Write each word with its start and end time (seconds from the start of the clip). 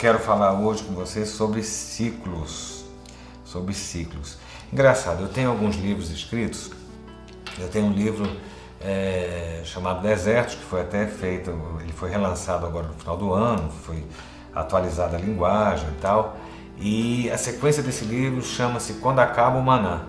quero 0.00 0.18
falar 0.18 0.54
hoje 0.54 0.82
com 0.82 0.94
vocês 0.94 1.28
sobre 1.28 1.62
ciclos. 1.62 2.86
Sobre 3.44 3.74
ciclos. 3.74 4.38
Engraçado, 4.72 5.20
eu 5.20 5.28
tenho 5.28 5.50
alguns 5.50 5.76
livros 5.76 6.10
escritos. 6.10 6.70
Eu 7.58 7.68
tenho 7.68 7.84
um 7.84 7.92
livro 7.92 8.26
é, 8.80 9.60
chamado 9.62 10.00
Desertos, 10.00 10.54
que 10.54 10.64
foi 10.64 10.80
até 10.80 11.06
feito, 11.06 11.50
ele 11.82 11.92
foi 11.92 12.08
relançado 12.08 12.64
agora 12.64 12.86
no 12.86 12.94
final 12.94 13.14
do 13.18 13.34
ano, 13.34 13.70
foi 13.84 14.02
atualizada 14.54 15.18
a 15.18 15.20
linguagem 15.20 15.86
e 15.90 16.00
tal. 16.00 16.34
E 16.78 17.30
a 17.30 17.36
sequência 17.36 17.82
desse 17.82 18.06
livro 18.06 18.42
chama-se 18.42 18.94
Quando 18.94 19.18
Acaba 19.18 19.58
o 19.58 19.62
Maná. 19.62 20.04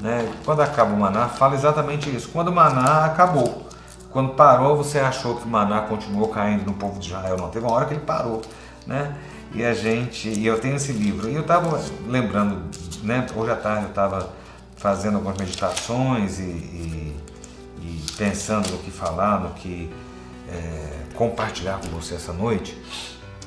Né? 0.00 0.32
Quando 0.46 0.62
acaba 0.62 0.94
o 0.94 0.96
maná, 0.96 1.28
fala 1.28 1.54
exatamente 1.54 2.08
isso. 2.08 2.30
Quando 2.30 2.48
o 2.48 2.52
maná 2.52 3.04
acabou. 3.04 3.66
Quando 4.10 4.32
parou, 4.32 4.76
você 4.78 4.98
achou 4.98 5.36
que 5.36 5.44
o 5.44 5.48
maná 5.48 5.82
continuou 5.82 6.28
caindo 6.28 6.64
no 6.64 6.72
povo 6.72 6.98
de 6.98 7.08
Israel. 7.08 7.36
Não, 7.36 7.50
teve 7.50 7.66
uma 7.66 7.74
hora 7.74 7.84
que 7.84 7.92
ele 7.92 8.00
parou. 8.00 8.40
Né? 8.86 9.14
E 9.54 9.64
a 9.64 9.72
gente, 9.72 10.28
e 10.28 10.46
eu 10.46 10.58
tenho 10.58 10.76
esse 10.76 10.92
livro. 10.92 11.28
E 11.28 11.34
eu 11.34 11.42
estava 11.42 11.82
lembrando, 12.06 12.62
né? 13.02 13.26
hoje 13.34 13.50
à 13.50 13.56
tarde 13.56 13.84
eu 13.84 13.88
estava 13.90 14.32
fazendo 14.76 15.16
algumas 15.16 15.38
meditações 15.38 16.38
e, 16.38 16.42
e, 16.42 17.16
e, 17.80 18.04
pensando 18.16 18.70
no 18.70 18.78
que 18.78 18.90
falar, 18.90 19.40
no 19.40 19.50
que 19.54 19.90
é, 20.48 21.14
compartilhar 21.14 21.80
com 21.80 21.88
você 21.88 22.14
essa 22.14 22.32
noite. 22.32 22.76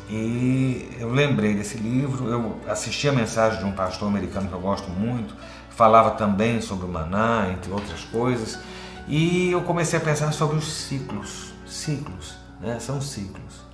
E 0.09 0.89
eu 0.99 1.11
lembrei 1.11 1.53
desse 1.53 1.77
livro, 1.77 2.27
eu 2.27 2.59
assisti 2.67 3.07
a 3.07 3.11
mensagem 3.11 3.59
de 3.59 3.65
um 3.65 3.73
pastor 3.73 4.07
americano 4.07 4.47
que 4.47 4.53
eu 4.53 4.59
gosto 4.59 4.89
muito, 4.89 5.35
falava 5.69 6.11
também 6.11 6.61
sobre 6.61 6.85
o 6.85 6.89
maná, 6.89 7.47
entre 7.51 7.71
outras 7.71 8.01
coisas, 8.05 8.59
e 9.07 9.51
eu 9.51 9.61
comecei 9.61 9.99
a 9.99 10.01
pensar 10.01 10.31
sobre 10.33 10.57
os 10.57 10.65
ciclos. 10.65 11.53
Ciclos, 11.67 12.33
né? 12.59 12.79
São 12.79 12.99
ciclos. 12.99 13.68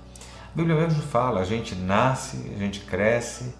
A 0.56 0.62
Bíblia 0.64 0.74
mesmo 0.74 1.02
fala: 1.02 1.42
a 1.42 1.44
gente 1.44 1.74
nasce, 1.74 2.38
a 2.56 2.58
gente 2.58 2.80
cresce, 2.80 3.52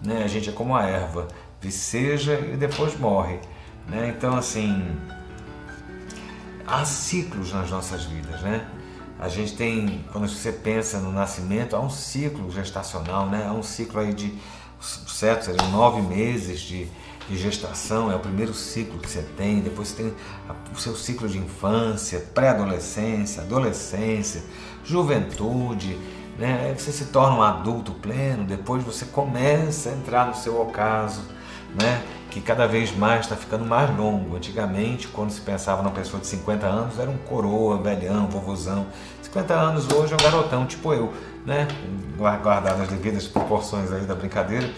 né? 0.00 0.22
a 0.22 0.28
gente 0.28 0.48
é 0.48 0.52
como 0.52 0.76
a 0.76 0.84
erva, 0.84 1.26
viceja 1.60 2.38
e 2.38 2.56
depois 2.56 2.96
morre. 2.96 3.40
Né? 3.88 4.14
Então, 4.16 4.36
assim, 4.36 4.96
há 6.64 6.84
ciclos 6.84 7.52
nas 7.52 7.68
nossas 7.68 8.04
vidas, 8.04 8.42
né? 8.42 8.64
A 9.18 9.28
gente 9.28 9.56
tem, 9.56 10.04
quando 10.12 10.28
você 10.28 10.52
pensa 10.52 11.00
no 11.00 11.10
nascimento, 11.10 11.74
há 11.74 11.80
um 11.80 11.90
ciclo 11.90 12.48
gestacional, 12.52 13.26
né? 13.26 13.44
Há 13.48 13.52
um 13.52 13.64
ciclo 13.64 13.98
aí 13.98 14.14
de, 14.14 14.32
certo, 14.80 15.46
seriam 15.46 15.68
nove 15.72 16.00
meses 16.00 16.60
de, 16.60 16.86
de 17.28 17.36
gestação, 17.36 18.08
é 18.08 18.14
o 18.14 18.20
primeiro 18.20 18.54
ciclo 18.54 19.00
que 19.00 19.10
você 19.10 19.22
tem, 19.36 19.58
depois 19.58 19.88
você 19.88 19.96
tem 20.04 20.14
o 20.72 20.78
seu 20.78 20.94
ciclo 20.94 21.28
de 21.28 21.38
infância, 21.38 22.20
pré-adolescência, 22.32 23.42
adolescência, 23.42 24.44
juventude, 24.84 25.98
né? 26.38 26.66
Aí 26.66 26.78
você 26.78 26.92
se 26.92 27.06
torna 27.06 27.36
um 27.36 27.42
adulto 27.42 27.92
pleno, 27.92 28.44
depois 28.44 28.82
você 28.82 29.04
começa 29.06 29.90
a 29.90 29.92
entrar 29.92 30.26
no 30.26 30.34
seu 30.34 30.60
ocaso, 30.60 31.22
né? 31.80 32.02
que 32.30 32.40
cada 32.42 32.66
vez 32.66 32.94
mais 32.94 33.20
está 33.20 33.34
ficando 33.34 33.64
mais 33.64 33.96
longo. 33.96 34.36
Antigamente, 34.36 35.08
quando 35.08 35.30
se 35.30 35.40
pensava 35.40 35.82
numa 35.82 35.94
pessoa 35.94 36.20
de 36.20 36.26
50 36.26 36.66
anos, 36.66 36.98
era 36.98 37.10
um 37.10 37.16
coroa, 37.16 37.78
velhão, 37.78 38.26
vovozão. 38.26 38.86
50 39.22 39.54
anos 39.54 39.88
hoje 39.90 40.12
é 40.12 40.16
um 40.16 40.22
garotão, 40.22 40.66
tipo 40.66 40.92
eu, 40.92 41.14
né? 41.46 41.66
Guardado 42.18 42.82
as 42.82 42.88
devidas 42.88 43.26
proporções 43.26 43.90
aí 43.90 44.02
da 44.02 44.14
brincadeira 44.14 44.70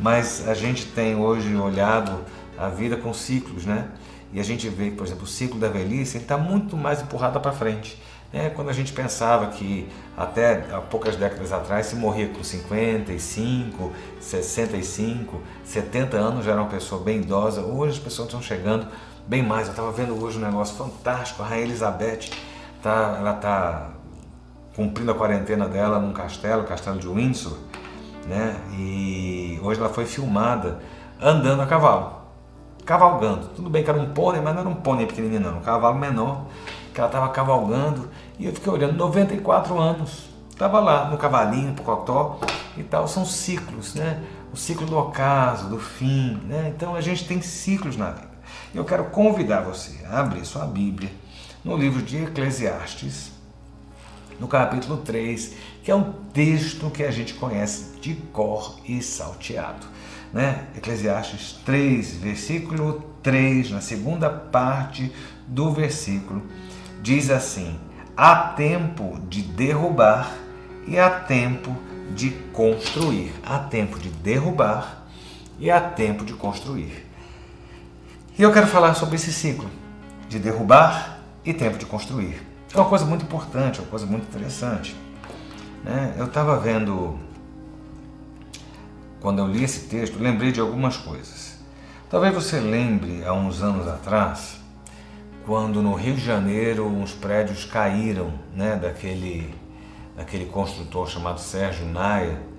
mas 0.00 0.48
a 0.48 0.54
gente 0.54 0.86
tem 0.86 1.14
hoje 1.14 1.54
olhado 1.54 2.24
a 2.56 2.68
vida 2.68 2.96
com 2.96 3.12
ciclos, 3.12 3.66
né? 3.66 3.88
E 4.32 4.40
a 4.40 4.42
gente 4.42 4.68
vê, 4.68 4.90
por 4.90 5.06
exemplo, 5.06 5.24
o 5.24 5.26
ciclo 5.26 5.58
da 5.58 5.68
velhice 5.68 6.16
está 6.16 6.38
muito 6.38 6.76
mais 6.76 7.02
empurrado 7.02 7.38
para 7.40 7.52
frente. 7.52 8.00
Né? 8.32 8.50
Quando 8.50 8.70
a 8.70 8.72
gente 8.72 8.92
pensava 8.92 9.48
que 9.48 9.88
até 10.16 10.64
há 10.72 10.80
poucas 10.80 11.16
décadas 11.16 11.52
atrás 11.52 11.86
se 11.86 11.96
morria 11.96 12.28
com 12.28 12.42
55, 12.42 13.92
65, 14.20 15.40
70 15.64 16.16
anos 16.16 16.44
já 16.44 16.52
era 16.52 16.60
uma 16.60 16.70
pessoa 16.70 17.02
bem 17.02 17.18
idosa, 17.20 17.62
hoje 17.62 17.98
as 17.98 17.98
pessoas 17.98 18.28
estão 18.28 18.42
chegando 18.42 18.86
bem 19.26 19.42
mais. 19.42 19.66
Eu 19.66 19.72
estava 19.72 19.90
vendo 19.92 20.22
hoje 20.22 20.38
um 20.38 20.42
negócio 20.42 20.76
fantástico, 20.76 21.42
a 21.42 21.46
Rainha 21.46 21.64
Elizabeth, 21.64 22.30
tá, 22.82 23.16
ela 23.18 23.34
está 23.34 23.90
cumprindo 24.74 25.10
a 25.10 25.14
quarentena 25.14 25.68
dela 25.68 25.98
num 25.98 26.12
castelo, 26.12 26.62
o 26.62 26.66
castelo 26.66 26.98
de 26.98 27.08
Windsor, 27.08 27.58
né? 28.26 28.56
E 28.78 29.58
hoje 29.62 29.80
ela 29.80 29.88
foi 29.88 30.06
filmada 30.06 30.78
andando 31.20 31.60
a 31.60 31.66
cavalo, 31.66 32.20
cavalgando. 32.84 33.48
Tudo 33.48 33.68
bem 33.68 33.82
que 33.82 33.90
era 33.90 33.98
um 33.98 34.10
pônei, 34.10 34.40
mas 34.40 34.54
não 34.54 34.60
era 34.60 34.70
um 34.70 34.74
pônei 34.74 35.06
pequenininho, 35.06 35.40
não, 35.40 35.58
um 35.58 35.62
cavalo 35.62 35.98
menor 35.98 36.46
que 36.92 37.00
ela 37.00 37.08
estava 37.08 37.28
cavalgando. 37.28 38.08
E 38.40 38.46
eu 38.46 38.54
fiquei 38.54 38.72
olhando, 38.72 38.96
94 38.96 39.78
anos, 39.78 40.30
estava 40.50 40.80
lá 40.80 41.10
no 41.10 41.18
cavalinho, 41.18 41.74
no 41.74 41.82
cotó 41.82 42.40
e 42.74 42.82
tal. 42.82 43.06
São 43.06 43.26
ciclos, 43.26 43.94
né? 43.94 44.24
O 44.50 44.56
ciclo 44.56 44.86
do 44.86 44.96
ocaso, 44.96 45.68
do 45.68 45.78
fim, 45.78 46.40
né? 46.46 46.72
Então 46.74 46.94
a 46.94 47.02
gente 47.02 47.28
tem 47.28 47.42
ciclos 47.42 47.98
na 47.98 48.10
vida. 48.12 48.30
Eu 48.74 48.82
quero 48.82 49.04
convidar 49.10 49.60
você 49.60 50.02
a 50.06 50.20
abrir 50.20 50.46
sua 50.46 50.64
Bíblia 50.64 51.12
no 51.62 51.76
livro 51.76 52.00
de 52.00 52.16
Eclesiastes, 52.16 53.30
no 54.40 54.48
capítulo 54.48 54.96
3, 54.96 55.52
que 55.84 55.90
é 55.90 55.94
um 55.94 56.10
texto 56.32 56.88
que 56.88 57.02
a 57.02 57.10
gente 57.10 57.34
conhece 57.34 58.00
de 58.00 58.14
cor 58.14 58.80
e 58.88 59.02
salteado. 59.02 59.86
Né? 60.32 60.66
Eclesiastes 60.74 61.60
3, 61.66 62.14
versículo 62.14 63.04
3, 63.22 63.70
na 63.70 63.82
segunda 63.82 64.30
parte 64.30 65.12
do 65.46 65.70
versículo, 65.70 66.42
diz 67.02 67.28
assim: 67.28 67.78
há 68.20 68.36
tempo 68.36 69.18
de 69.30 69.40
derrubar 69.40 70.36
e 70.86 70.98
há 70.98 71.08
tempo 71.08 71.74
de 72.14 72.28
construir. 72.52 73.32
Há 73.42 73.58
tempo 73.60 73.98
de 73.98 74.10
derrubar 74.10 75.06
e 75.58 75.70
há 75.70 75.80
tempo 75.80 76.22
de 76.22 76.34
construir. 76.34 77.06
E 78.38 78.42
eu 78.42 78.52
quero 78.52 78.66
falar 78.66 78.92
sobre 78.92 79.16
esse 79.16 79.32
ciclo 79.32 79.70
de 80.28 80.38
derrubar 80.38 81.18
e 81.46 81.54
tempo 81.54 81.78
de 81.78 81.86
construir. 81.86 82.46
É 82.74 82.76
uma 82.76 82.90
coisa 82.90 83.06
muito 83.06 83.24
importante, 83.24 83.78
é 83.78 83.82
uma 83.82 83.88
coisa 83.88 84.04
muito 84.04 84.24
interessante. 84.24 84.94
Né? 85.82 86.14
Eu 86.18 86.26
estava 86.26 86.58
vendo, 86.58 87.18
quando 89.18 89.38
eu 89.38 89.46
li 89.46 89.64
esse 89.64 89.88
texto, 89.88 90.18
lembrei 90.18 90.52
de 90.52 90.60
algumas 90.60 90.98
coisas. 90.98 91.58
Talvez 92.10 92.34
você 92.34 92.60
lembre, 92.60 93.24
há 93.24 93.32
uns 93.32 93.62
anos 93.62 93.88
atrás, 93.88 94.59
quando 95.46 95.82
no 95.82 95.94
Rio 95.94 96.14
de 96.14 96.24
Janeiro 96.24 96.86
uns 96.86 97.12
prédios 97.12 97.64
caíram 97.64 98.32
né, 98.54 98.76
daquele, 98.76 99.54
daquele 100.16 100.46
construtor 100.46 101.08
chamado 101.08 101.40
Sérgio 101.40 101.86
Naia, 101.86 102.50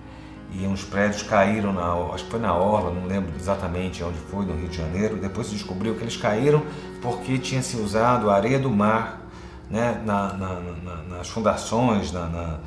e 0.53 0.67
uns 0.67 0.83
prédios 0.83 1.23
caíram, 1.23 1.71
na, 1.71 1.93
acho 2.13 2.25
que 2.25 2.31
foi 2.31 2.39
na 2.39 2.53
Orla, 2.53 2.91
não 2.91 3.07
lembro 3.07 3.33
exatamente 3.37 4.03
onde 4.03 4.17
foi, 4.17 4.45
no 4.45 4.53
Rio 4.53 4.67
de 4.67 4.77
Janeiro. 4.77 5.15
Depois 5.15 5.47
se 5.47 5.53
descobriu 5.53 5.95
que 5.95 6.03
eles 6.03 6.17
caíram 6.17 6.61
porque 7.01 7.37
tinha 7.37 7.61
se 7.61 7.77
usado 7.77 8.29
a 8.29 8.35
areia 8.35 8.59
do 8.59 8.69
mar 8.69 9.21
né, 9.69 10.01
na, 10.05 10.33
na, 10.33 10.59
na, 10.59 10.95
nas 11.17 11.29
fundações, 11.29 12.11
na, 12.11 12.59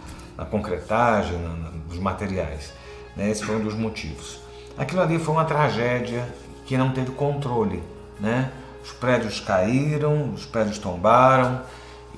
concretagem, 0.50 1.38
nos 1.86 1.98
materiais. 1.98 2.72
Né, 3.14 3.30
esse 3.30 3.44
foi 3.44 3.56
um 3.56 3.62
dos 3.62 3.74
motivos. 3.74 4.40
Aquilo 4.78 5.02
ali 5.02 5.18
foi 5.18 5.34
uma 5.34 5.44
tragédia 5.44 6.26
que 6.64 6.78
não 6.78 6.90
teve 6.90 7.10
controle. 7.10 7.82
Né? 8.18 8.50
Os 8.84 8.92
prédios 8.92 9.40
caíram, 9.40 10.32
os 10.34 10.44
prédios 10.44 10.78
tombaram 10.78 11.62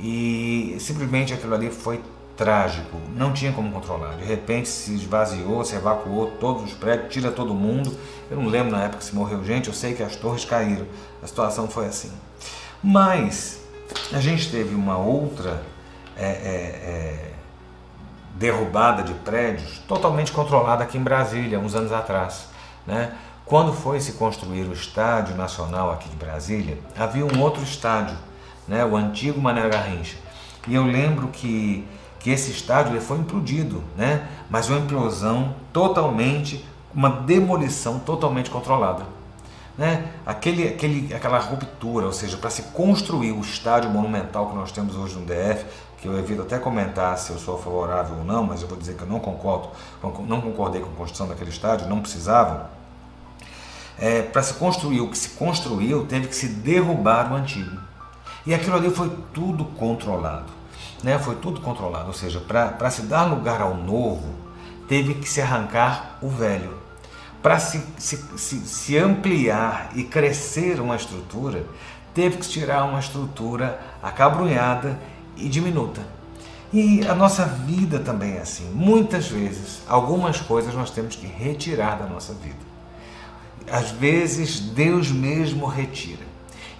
e 0.00 0.76
simplesmente 0.80 1.32
aquilo 1.32 1.54
ali 1.54 1.70
foi 1.70 2.02
trágico, 2.36 3.00
não 3.16 3.32
tinha 3.32 3.52
como 3.52 3.70
controlar. 3.70 4.16
De 4.16 4.24
repente 4.24 4.68
se 4.68 4.92
esvaziou, 4.94 5.64
se 5.64 5.74
evacuou 5.74 6.32
todos 6.38 6.64
os 6.64 6.72
prédios, 6.72 7.12
tira 7.12 7.30
todo 7.30 7.54
mundo. 7.54 7.96
Eu 8.30 8.36
não 8.36 8.48
lembro 8.48 8.72
na 8.72 8.82
época 8.84 9.02
se 9.02 9.14
morreu 9.14 9.42
gente, 9.44 9.68
eu 9.68 9.74
sei 9.74 9.94
que 9.94 10.02
as 10.02 10.16
torres 10.16 10.44
caíram. 10.44 10.86
A 11.22 11.26
situação 11.26 11.68
foi 11.68 11.86
assim. 11.86 12.12
Mas 12.82 13.60
a 14.12 14.20
gente 14.20 14.50
teve 14.50 14.74
uma 14.74 14.98
outra 14.98 15.62
é, 16.16 16.26
é, 16.26 16.28
é, 16.28 17.32
derrubada 18.34 19.02
de 19.02 19.14
prédios 19.14 19.78
totalmente 19.88 20.32
controlada 20.32 20.84
aqui 20.84 20.98
em 20.98 21.02
Brasília, 21.02 21.58
uns 21.58 21.74
anos 21.74 21.92
atrás. 21.92 22.48
Né? 22.86 23.12
Quando 23.46 23.72
foi 23.72 24.00
se 24.00 24.12
construir 24.12 24.64
o 24.64 24.72
Estádio 24.72 25.36
Nacional 25.36 25.92
aqui 25.92 26.08
de 26.08 26.16
Brasília, 26.16 26.78
havia 26.98 27.24
um 27.24 27.40
outro 27.40 27.62
estádio, 27.62 28.16
né? 28.66 28.84
o 28.84 28.96
antigo 28.96 29.40
Mané 29.40 29.68
Garrincha. 29.68 30.16
E 30.66 30.74
eu 30.74 30.84
lembro 30.84 31.28
que, 31.28 31.86
que 32.18 32.30
esse 32.30 32.50
estádio 32.50 33.00
foi 33.00 33.18
implodido, 33.18 33.84
né? 33.96 34.26
mas 34.50 34.68
uma 34.68 34.80
implosão 34.80 35.54
totalmente, 35.72 36.66
uma 36.92 37.08
demolição 37.08 38.00
totalmente 38.00 38.50
controlada 38.50 39.16
né? 39.76 40.10
Aquele, 40.24 40.68
aquele, 40.68 41.14
aquela 41.14 41.38
ruptura, 41.38 42.06
ou 42.06 42.12
seja, 42.12 42.36
para 42.36 42.50
se 42.50 42.62
construir 42.62 43.32
o 43.32 43.40
estádio 43.40 43.90
monumental 43.90 44.48
que 44.48 44.54
nós 44.56 44.72
temos 44.72 44.96
hoje 44.96 45.14
no 45.16 45.26
DF, 45.26 45.66
que 45.98 46.08
eu 46.08 46.18
evito 46.18 46.42
até 46.42 46.58
comentar 46.58 47.16
se 47.18 47.30
eu 47.30 47.38
sou 47.38 47.58
favorável 47.58 48.18
ou 48.18 48.24
não, 48.24 48.44
mas 48.44 48.62
eu 48.62 48.68
vou 48.68 48.78
dizer 48.78 48.94
que 48.94 49.02
eu 49.02 49.08
não 49.08 49.18
concordo, 49.18 49.68
não 50.02 50.40
concordei 50.40 50.80
com 50.80 50.88
a 50.88 50.94
construção 50.94 51.28
daquele 51.28 51.50
estádio, 51.50 51.88
não 51.88 52.00
precisava. 52.00 52.70
É, 53.98 54.22
para 54.22 54.42
se 54.42 54.54
construir 54.54 55.00
o 55.00 55.08
que 55.08 55.16
se 55.16 55.30
construiu, 55.30 56.06
teve 56.06 56.28
que 56.28 56.36
se 56.36 56.48
derrubar 56.48 57.32
o 57.32 57.36
antigo. 57.36 57.80
E 58.44 58.54
aquilo 58.54 58.76
ali 58.76 58.90
foi 58.90 59.10
tudo 59.32 59.64
controlado. 59.64 60.52
Né? 61.02 61.18
Foi 61.18 61.34
tudo 61.36 61.60
controlado, 61.60 62.08
ou 62.08 62.14
seja, 62.14 62.40
para 62.40 62.90
se 62.90 63.02
dar 63.02 63.24
lugar 63.24 63.60
ao 63.60 63.74
novo, 63.74 64.34
teve 64.88 65.14
que 65.14 65.28
se 65.28 65.40
arrancar 65.40 66.18
o 66.20 66.28
velho. 66.28 66.74
Para 67.42 67.58
se, 67.58 67.82
se, 67.96 68.16
se, 68.36 68.60
se 68.60 68.98
ampliar 68.98 69.90
e 69.94 70.04
crescer 70.04 70.80
uma 70.80 70.96
estrutura, 70.96 71.64
teve 72.14 72.38
que 72.38 72.48
tirar 72.48 72.84
uma 72.84 72.98
estrutura 72.98 73.80
acabrunhada 74.02 74.98
e 75.36 75.48
diminuta. 75.48 76.00
E 76.72 77.06
a 77.06 77.14
nossa 77.14 77.44
vida 77.44 78.00
também 78.00 78.34
é 78.34 78.40
assim. 78.40 78.68
Muitas 78.72 79.28
vezes, 79.28 79.82
algumas 79.88 80.40
coisas 80.40 80.74
nós 80.74 80.90
temos 80.90 81.14
que 81.14 81.26
retirar 81.26 81.98
da 81.98 82.06
nossa 82.06 82.34
vida. 82.34 82.65
Às 83.70 83.90
vezes, 83.90 84.60
Deus 84.60 85.10
mesmo 85.10 85.66
retira. 85.66 86.24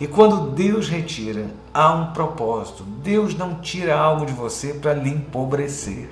E 0.01 0.07
quando 0.07 0.51
Deus 0.51 0.89
retira, 0.89 1.47
há 1.73 1.93
um 1.93 2.13
propósito. 2.13 2.83
Deus 2.83 3.35
não 3.35 3.55
tira 3.55 3.99
algo 3.99 4.27
de 4.27 4.33
você 4.33 4.75
para 4.75 4.93
lhe 4.93 5.11
empobrecer. 5.11 6.11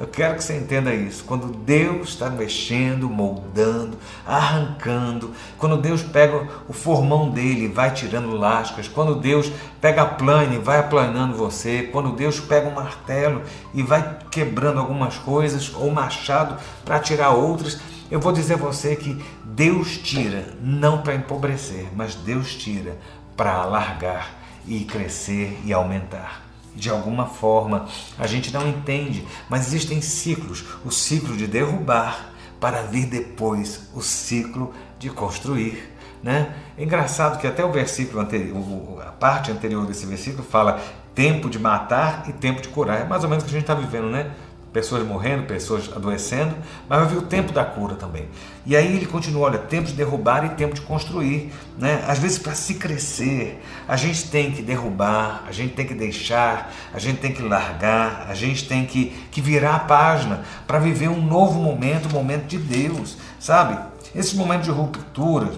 Eu 0.00 0.06
quero 0.06 0.36
que 0.36 0.44
você 0.44 0.56
entenda 0.56 0.94
isso. 0.94 1.24
Quando 1.24 1.48
Deus 1.48 2.10
está 2.10 2.30
mexendo, 2.30 3.08
moldando, 3.10 3.98
arrancando, 4.24 5.32
quando 5.58 5.76
Deus 5.76 6.02
pega 6.02 6.46
o 6.68 6.72
formão 6.72 7.30
dele 7.30 7.64
e 7.64 7.68
vai 7.68 7.90
tirando 7.90 8.36
lascas, 8.36 8.86
quando 8.86 9.16
Deus 9.16 9.50
pega 9.80 10.02
a 10.02 10.06
plane 10.06 10.54
e 10.54 10.60
vai 10.60 10.78
aplanando 10.78 11.36
você, 11.36 11.82
quando 11.92 12.12
Deus 12.12 12.38
pega 12.38 12.68
um 12.68 12.74
martelo 12.74 13.42
e 13.74 13.82
vai 13.82 14.18
quebrando 14.30 14.78
algumas 14.78 15.16
coisas, 15.18 15.72
ou 15.74 15.90
machado 15.90 16.56
para 16.84 17.00
tirar 17.00 17.30
outras, 17.30 17.80
eu 18.10 18.20
vou 18.20 18.32
dizer 18.32 18.54
a 18.54 18.58
você 18.58 18.96
que 18.96 19.22
Deus 19.44 19.98
tira 19.98 20.54
não 20.60 21.02
para 21.02 21.14
empobrecer, 21.14 21.88
mas 21.94 22.14
Deus 22.14 22.54
tira 22.54 22.96
para 23.36 23.54
alargar 23.54 24.34
e 24.66 24.84
crescer 24.84 25.58
e 25.64 25.72
aumentar 25.72 26.48
de 26.74 26.88
alguma 26.88 27.26
forma. 27.26 27.86
A 28.18 28.26
gente 28.26 28.52
não 28.52 28.66
entende, 28.66 29.26
mas 29.48 29.66
existem 29.66 30.00
ciclos 30.00 30.64
o 30.84 30.90
ciclo 30.90 31.36
de 31.36 31.46
derrubar 31.46 32.30
para 32.60 32.82
vir 32.82 33.06
depois 33.06 33.88
o 33.94 34.00
ciclo 34.00 34.72
de 34.98 35.10
construir. 35.10 35.94
Né? 36.22 36.54
É 36.76 36.82
engraçado 36.82 37.38
que 37.38 37.46
até 37.46 37.64
o 37.64 37.70
versículo 37.70 38.20
anterior, 38.20 39.02
a 39.06 39.12
parte 39.12 39.50
anterior 39.50 39.86
desse 39.86 40.06
versículo 40.06 40.42
fala 40.42 40.80
tempo 41.14 41.48
de 41.50 41.58
matar 41.58 42.24
e 42.28 42.32
tempo 42.32 42.60
de 42.60 42.68
curar. 42.68 43.00
É 43.00 43.04
mais 43.04 43.22
ou 43.22 43.30
menos 43.30 43.44
o 43.44 43.46
que 43.46 43.50
a 43.50 43.58
gente 43.58 43.70
está 43.70 43.74
vivendo, 43.74 44.08
né? 44.08 44.32
Pessoas 44.78 45.04
morrendo, 45.04 45.42
pessoas 45.42 45.90
adoecendo, 45.92 46.54
mas 46.88 47.00
vai 47.00 47.08
vir 47.08 47.18
o 47.18 47.22
tempo 47.22 47.50
da 47.52 47.64
cura 47.64 47.96
também. 47.96 48.28
E 48.64 48.76
aí 48.76 48.94
ele 48.96 49.06
continua, 49.06 49.46
olha, 49.46 49.58
tempo 49.58 49.88
de 49.88 49.92
derrubar 49.92 50.44
e 50.44 50.50
tempo 50.50 50.72
de 50.72 50.82
construir, 50.82 51.52
né? 51.76 52.04
Às 52.06 52.20
vezes 52.20 52.38
para 52.38 52.54
se 52.54 52.74
crescer, 52.74 53.60
a 53.88 53.96
gente 53.96 54.30
tem 54.30 54.52
que 54.52 54.62
derrubar, 54.62 55.42
a 55.48 55.50
gente 55.50 55.74
tem 55.74 55.84
que 55.84 55.94
deixar, 55.94 56.72
a 56.94 56.98
gente 57.00 57.18
tem 57.18 57.32
que 57.32 57.42
largar, 57.42 58.26
a 58.28 58.34
gente 58.34 58.68
tem 58.68 58.86
que, 58.86 59.06
que 59.32 59.40
virar 59.40 59.74
a 59.74 59.80
página 59.80 60.44
para 60.64 60.78
viver 60.78 61.08
um 61.08 61.20
novo 61.20 61.60
momento, 61.60 62.08
um 62.08 62.12
momento 62.12 62.46
de 62.46 62.58
Deus, 62.58 63.16
sabe? 63.40 63.76
Esses 64.14 64.34
momentos 64.34 64.66
de 64.66 64.70
ruptura, 64.70 65.50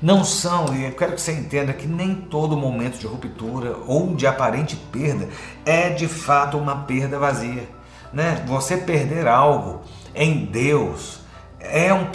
não 0.00 0.24
são, 0.24 0.74
e 0.74 0.86
eu 0.86 0.92
quero 0.92 1.12
que 1.12 1.20
você 1.20 1.32
entenda 1.32 1.72
que 1.74 1.86
nem 1.86 2.14
todo 2.14 2.56
momento 2.56 2.98
de 2.98 3.06
ruptura 3.06 3.76
ou 3.86 4.16
de 4.16 4.26
aparente 4.26 4.74
perda 4.74 5.28
é 5.64 5.90
de 5.90 6.08
fato 6.08 6.56
uma 6.56 6.74
perda 6.74 7.18
vazia. 7.18 7.81
Né? 8.12 8.42
Você 8.46 8.76
perder 8.76 9.26
algo 9.26 9.80
em 10.14 10.44
Deus 10.44 11.20
é, 11.58 11.92
um, 11.94 12.06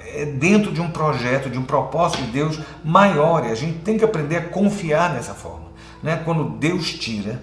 é 0.00 0.24
dentro 0.24 0.72
de 0.72 0.80
um 0.80 0.90
projeto, 0.90 1.50
de 1.50 1.58
um 1.58 1.64
propósito 1.64 2.22
de 2.22 2.30
Deus 2.30 2.58
maior, 2.82 3.44
e 3.44 3.50
a 3.50 3.54
gente 3.54 3.78
tem 3.80 3.98
que 3.98 4.04
aprender 4.04 4.36
a 4.36 4.48
confiar 4.48 5.12
nessa 5.12 5.34
forma. 5.34 5.66
Né? 6.02 6.20
Quando 6.24 6.44
Deus 6.58 6.92
tira, 6.94 7.42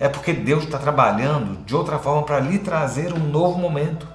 é 0.00 0.08
porque 0.08 0.32
Deus 0.32 0.64
está 0.64 0.78
trabalhando 0.78 1.64
de 1.64 1.74
outra 1.74 1.98
forma 1.98 2.22
para 2.22 2.40
lhe 2.40 2.58
trazer 2.58 3.12
um 3.12 3.18
novo 3.18 3.58
momento. 3.58 4.06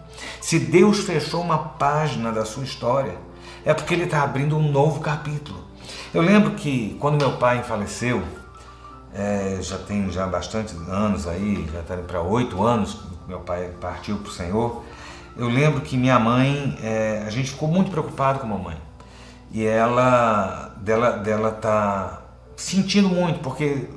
Se 0.42 0.60
Deus 0.60 1.00
fechou 1.00 1.42
uma 1.42 1.58
página 1.58 2.32
da 2.32 2.46
sua 2.46 2.64
história, 2.64 3.16
é 3.66 3.74
porque 3.74 3.94
ele 3.94 4.04
está 4.04 4.24
abrindo 4.24 4.58
um 4.58 4.72
novo 4.72 5.00
capítulo. 5.00 5.64
Eu 6.14 6.22
lembro 6.22 6.52
que 6.52 6.96
quando 7.00 7.22
meu 7.22 7.38
pai 7.38 7.64
faleceu, 7.64 8.24
é, 9.14 9.60
já 9.62 9.78
tem 9.78 10.12
já 10.12 10.26
bastante 10.28 10.76
anos 10.90 11.28
aí, 11.28 11.68
já 11.72 11.80
está 11.80 11.96
para 11.98 12.22
oito 12.22 12.64
anos 12.64 13.14
meu 13.28 13.40
pai 13.40 13.72
partiu 13.80 14.18
para 14.18 14.30
o 14.30 14.32
Senhor. 14.32 14.84
Eu 15.36 15.48
lembro 15.48 15.82
que 15.82 15.98
minha 15.98 16.20
mãe, 16.20 16.78
é, 16.82 17.24
a 17.26 17.30
gente 17.30 17.52
ficou 17.52 17.68
muito 17.68 17.90
preocupado 17.90 18.40
com 18.40 18.46
a 18.46 18.50
mamãe. 18.50 18.78
E 19.52 19.66
ela, 19.66 20.74
dela, 20.78 21.12
dela 21.12 21.52
tá 21.52 22.22
sentindo 22.56 23.10
muito, 23.10 23.40
porque 23.40 23.88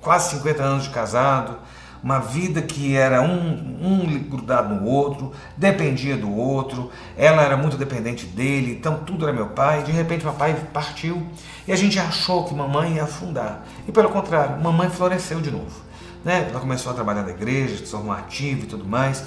quase 0.00 0.36
50 0.36 0.62
anos 0.62 0.84
de 0.84 0.90
casado, 0.90 1.56
uma 2.04 2.18
vida 2.18 2.60
que 2.60 2.94
era 2.94 3.22
um, 3.22 3.78
um 3.80 4.28
grudado 4.28 4.74
no 4.74 4.84
outro, 4.84 5.32
dependia 5.56 6.18
do 6.18 6.30
outro, 6.30 6.90
ela 7.16 7.40
era 7.40 7.56
muito 7.56 7.78
dependente 7.78 8.26
dele, 8.26 8.72
então 8.72 8.98
tudo 8.98 9.26
era 9.26 9.34
meu 9.34 9.46
pai. 9.46 9.82
De 9.84 9.90
repente, 9.90 10.22
papai 10.22 10.54
partiu 10.70 11.26
e 11.66 11.72
a 11.72 11.76
gente 11.76 11.98
achou 11.98 12.44
que 12.44 12.54
mamãe 12.54 12.96
ia 12.96 13.04
afundar. 13.04 13.64
E 13.88 13.90
pelo 13.90 14.10
contrário, 14.10 14.62
mamãe 14.62 14.90
floresceu 14.90 15.40
de 15.40 15.50
novo. 15.50 15.80
Né? 16.22 16.46
Ela 16.50 16.60
começou 16.60 16.92
a 16.92 16.94
trabalhar 16.94 17.22
na 17.22 17.30
igreja, 17.30 17.78
se 17.78 17.90
tornou 17.90 18.12
ativa 18.12 18.64
e 18.64 18.66
tudo 18.66 18.84
mais. 18.84 19.24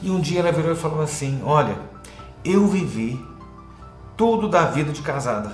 E 0.00 0.08
um 0.08 0.20
dia 0.20 0.38
ela 0.38 0.52
virou 0.52 0.72
e 0.72 0.76
falou 0.76 1.02
assim: 1.02 1.42
Olha, 1.44 1.76
eu 2.44 2.64
vivi 2.68 3.20
tudo 4.16 4.48
da 4.48 4.66
vida 4.66 4.92
de 4.92 5.02
casada. 5.02 5.52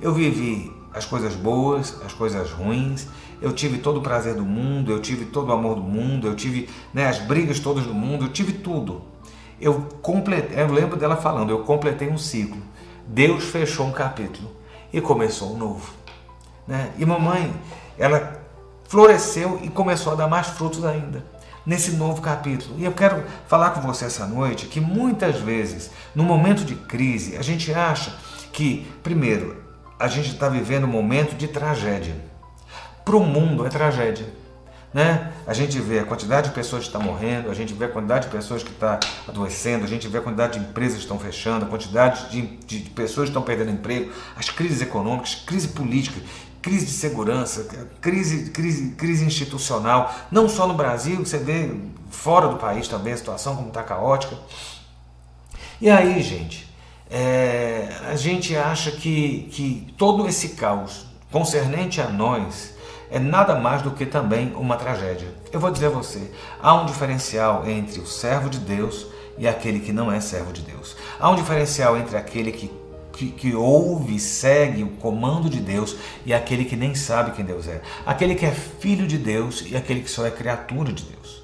Eu 0.00 0.14
vivi 0.14 0.72
as 0.94 1.04
coisas 1.04 1.34
boas, 1.34 2.00
as 2.06 2.12
coisas 2.12 2.52
ruins. 2.52 3.08
Eu 3.42 3.52
tive 3.52 3.78
todo 3.78 3.98
o 3.98 4.02
prazer 4.02 4.34
do 4.34 4.44
mundo, 4.44 4.92
eu 4.92 5.00
tive 5.00 5.24
todo 5.26 5.48
o 5.48 5.52
amor 5.52 5.74
do 5.74 5.82
mundo, 5.82 6.26
eu 6.28 6.36
tive 6.36 6.68
né, 6.94 7.06
as 7.06 7.18
brigas 7.18 7.58
todas 7.58 7.84
do 7.84 7.92
mundo, 7.92 8.26
eu 8.26 8.28
tive 8.28 8.52
tudo. 8.52 9.02
Eu, 9.60 9.88
completei, 10.00 10.60
eu 10.60 10.72
lembro 10.72 10.96
dela 10.96 11.16
falando, 11.16 11.50
eu 11.50 11.60
completei 11.60 12.08
um 12.08 12.18
ciclo. 12.18 12.62
Deus 13.06 13.44
fechou 13.44 13.86
um 13.86 13.92
capítulo 13.92 14.50
e 14.92 15.00
começou 15.00 15.54
um 15.54 15.58
novo. 15.58 15.92
Né? 16.66 16.90
E 16.98 17.04
mamãe, 17.04 17.52
ela 17.98 18.40
floresceu 18.84 19.60
e 19.62 19.68
começou 19.68 20.12
a 20.12 20.16
dar 20.16 20.28
mais 20.28 20.48
frutos 20.48 20.84
ainda 20.84 21.24
nesse 21.64 21.92
novo 21.92 22.20
capítulo. 22.20 22.78
E 22.78 22.84
eu 22.84 22.92
quero 22.92 23.24
falar 23.46 23.70
com 23.70 23.80
você 23.80 24.04
essa 24.04 24.26
noite 24.26 24.66
que 24.66 24.80
muitas 24.80 25.40
vezes, 25.40 25.90
no 26.14 26.24
momento 26.24 26.64
de 26.64 26.74
crise, 26.74 27.36
a 27.36 27.42
gente 27.42 27.72
acha 27.72 28.14
que, 28.52 28.86
primeiro, 29.02 29.62
a 29.98 30.08
gente 30.08 30.30
está 30.30 30.48
vivendo 30.48 30.84
um 30.84 30.88
momento 30.88 31.36
de 31.36 31.48
tragédia. 31.48 32.31
Para 33.04 33.16
o 33.16 33.24
mundo 33.24 33.66
é 33.66 33.68
tragédia. 33.68 34.26
Né? 34.92 35.32
A 35.46 35.54
gente 35.54 35.78
vê 35.80 36.00
a 36.00 36.04
quantidade 36.04 36.50
de 36.50 36.54
pessoas 36.54 36.82
que 36.82 36.88
estão 36.88 37.00
morrendo, 37.00 37.50
a 37.50 37.54
gente 37.54 37.72
vê 37.72 37.86
a 37.86 37.88
quantidade 37.88 38.26
de 38.26 38.32
pessoas 38.32 38.62
que 38.62 38.70
estão 38.70 38.98
adoecendo, 39.26 39.84
a 39.84 39.88
gente 39.88 40.06
vê 40.06 40.18
a 40.18 40.20
quantidade 40.20 40.58
de 40.58 40.66
empresas 40.66 40.96
que 40.96 41.04
estão 41.04 41.18
fechando, 41.18 41.64
a 41.64 41.68
quantidade 41.68 42.30
de, 42.30 42.42
de, 42.42 42.82
de 42.82 42.90
pessoas 42.90 43.24
que 43.24 43.30
estão 43.30 43.42
perdendo 43.42 43.70
emprego, 43.70 44.12
as 44.36 44.50
crises 44.50 44.82
econômicas, 44.82 45.34
crise 45.46 45.68
política, 45.68 46.20
crise 46.60 46.84
de 46.84 46.92
segurança, 46.92 47.66
crise, 48.02 48.50
crise, 48.50 48.90
crise 48.90 49.24
institucional, 49.24 50.14
não 50.30 50.46
só 50.46 50.66
no 50.66 50.74
Brasil, 50.74 51.24
você 51.24 51.38
vê 51.38 51.74
fora 52.10 52.46
do 52.48 52.56
país 52.56 52.86
também 52.86 53.14
a 53.14 53.16
situação 53.16 53.56
como 53.56 53.68
está 53.68 53.82
caótica. 53.82 54.36
E 55.80 55.88
aí, 55.88 56.22
gente, 56.22 56.70
é, 57.10 57.88
a 58.08 58.14
gente 58.14 58.54
acha 58.54 58.92
que, 58.92 59.48
que 59.50 59.94
todo 59.96 60.28
esse 60.28 60.50
caos 60.50 61.06
concernente 61.30 61.98
a 62.00 62.08
nós 62.08 62.74
é 63.12 63.18
nada 63.18 63.54
mais 63.54 63.82
do 63.82 63.90
que 63.90 64.06
também 64.06 64.52
uma 64.56 64.76
tragédia. 64.76 65.28
Eu 65.52 65.60
vou 65.60 65.70
dizer 65.70 65.86
a 65.86 65.90
você: 65.90 66.30
há 66.60 66.74
um 66.74 66.86
diferencial 66.86 67.68
entre 67.68 68.00
o 68.00 68.06
servo 68.06 68.48
de 68.48 68.58
Deus 68.58 69.06
e 69.38 69.46
aquele 69.46 69.80
que 69.80 69.92
não 69.92 70.10
é 70.10 70.20
servo 70.20 70.52
de 70.52 70.62
Deus. 70.62 70.96
Há 71.20 71.30
um 71.30 71.36
diferencial 71.36 71.96
entre 71.96 72.16
aquele 72.16 72.52
que, 72.52 72.70
que, 73.12 73.30
que 73.30 73.54
ouve, 73.54 74.18
segue 74.18 74.82
o 74.82 74.90
comando 74.90 75.48
de 75.48 75.60
Deus 75.60 75.96
e 76.24 76.34
aquele 76.34 76.64
que 76.64 76.76
nem 76.76 76.94
sabe 76.94 77.32
quem 77.32 77.44
Deus 77.44 77.68
é. 77.68 77.80
Aquele 78.04 78.34
que 78.34 78.46
é 78.46 78.50
filho 78.50 79.06
de 79.06 79.18
Deus 79.18 79.64
e 79.68 79.76
aquele 79.76 80.00
que 80.00 80.10
só 80.10 80.26
é 80.26 80.30
criatura 80.30 80.92
de 80.92 81.04
Deus. 81.04 81.42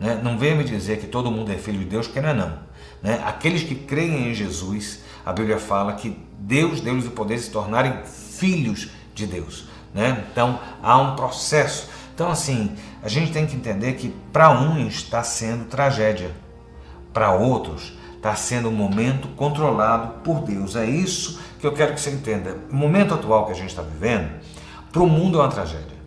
Né? 0.00 0.20
Não 0.22 0.36
venha 0.36 0.56
me 0.56 0.64
dizer 0.64 0.98
que 0.98 1.06
todo 1.06 1.30
mundo 1.30 1.52
é 1.52 1.56
filho 1.56 1.78
de 1.78 1.86
Deus, 1.86 2.06
que 2.06 2.20
não 2.20 2.28
é 2.28 2.34
não. 2.34 2.58
Né? 3.02 3.22
Aqueles 3.24 3.62
que 3.62 3.74
creem 3.74 4.30
em 4.30 4.34
Jesus 4.34 5.04
a 5.24 5.32
Bíblia 5.32 5.58
fala 5.58 5.94
que 5.94 6.18
Deus 6.38 6.80
deu-lhes 6.80 7.06
o 7.06 7.10
poder 7.10 7.36
de 7.36 7.44
se 7.44 7.50
tornarem 7.50 7.94
filhos 8.04 8.90
de 9.14 9.26
Deus. 9.26 9.66
Né? 9.94 10.24
Então 10.30 10.58
há 10.82 10.98
um 10.98 11.14
processo. 11.14 11.88
Então, 12.14 12.30
assim, 12.30 12.76
a 13.02 13.08
gente 13.08 13.32
tem 13.32 13.46
que 13.46 13.56
entender 13.56 13.94
que 13.94 14.14
para 14.32 14.50
uns 14.50 14.94
está 14.94 15.22
sendo 15.22 15.64
tragédia, 15.66 16.30
para 17.12 17.32
outros 17.32 17.96
está 18.16 18.34
sendo 18.34 18.68
um 18.68 18.72
momento 18.72 19.28
controlado 19.36 20.20
por 20.22 20.40
Deus. 20.40 20.76
É 20.76 20.86
isso 20.86 21.40
que 21.60 21.66
eu 21.66 21.72
quero 21.72 21.92
que 21.92 22.00
você 22.00 22.10
entenda. 22.10 22.56
O 22.70 22.74
momento 22.74 23.14
atual 23.14 23.46
que 23.46 23.52
a 23.52 23.54
gente 23.54 23.68
está 23.68 23.82
vivendo, 23.82 24.30
para 24.90 25.02
o 25.02 25.06
mundo 25.06 25.38
é 25.38 25.42
uma 25.42 25.50
tragédia. 25.50 25.98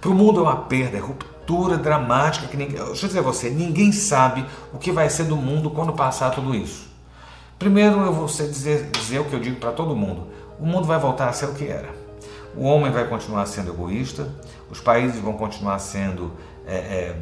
Para 0.00 0.10
o 0.10 0.14
mundo 0.14 0.40
é 0.40 0.42
uma 0.44 0.56
perda, 0.56 0.96
é 0.96 1.00
ruptura 1.00 1.76
dramática 1.76 2.46
que 2.46 2.56
ninguém. 2.56 2.76
Deixa 2.76 3.04
eu 3.04 3.08
dizer 3.08 3.18
a 3.18 3.22
você, 3.22 3.50
ninguém 3.50 3.92
sabe 3.92 4.46
o 4.72 4.78
que 4.78 4.92
vai 4.92 5.10
ser 5.10 5.24
do 5.24 5.36
mundo 5.36 5.70
quando 5.70 5.92
passar 5.92 6.30
tudo 6.30 6.54
isso. 6.54 6.88
Primeiro 7.58 8.00
eu 8.00 8.12
vou 8.12 8.26
dizer, 8.26 8.90
dizer 8.90 9.18
o 9.18 9.24
que 9.24 9.34
eu 9.34 9.40
digo 9.40 9.56
para 9.56 9.72
todo 9.72 9.94
mundo: 9.96 10.28
o 10.58 10.64
mundo 10.64 10.86
vai 10.86 10.98
voltar 10.98 11.28
a 11.28 11.32
ser 11.32 11.46
o 11.46 11.54
que 11.54 11.66
era. 11.66 11.97
O 12.56 12.64
homem 12.64 12.90
vai 12.90 13.06
continuar 13.06 13.46
sendo 13.46 13.70
egoísta, 13.70 14.28
os 14.70 14.80
países 14.80 15.20
vão 15.20 15.34
continuar 15.34 15.78
sendo 15.78 16.32
é, 16.66 16.76
é, 16.76 17.16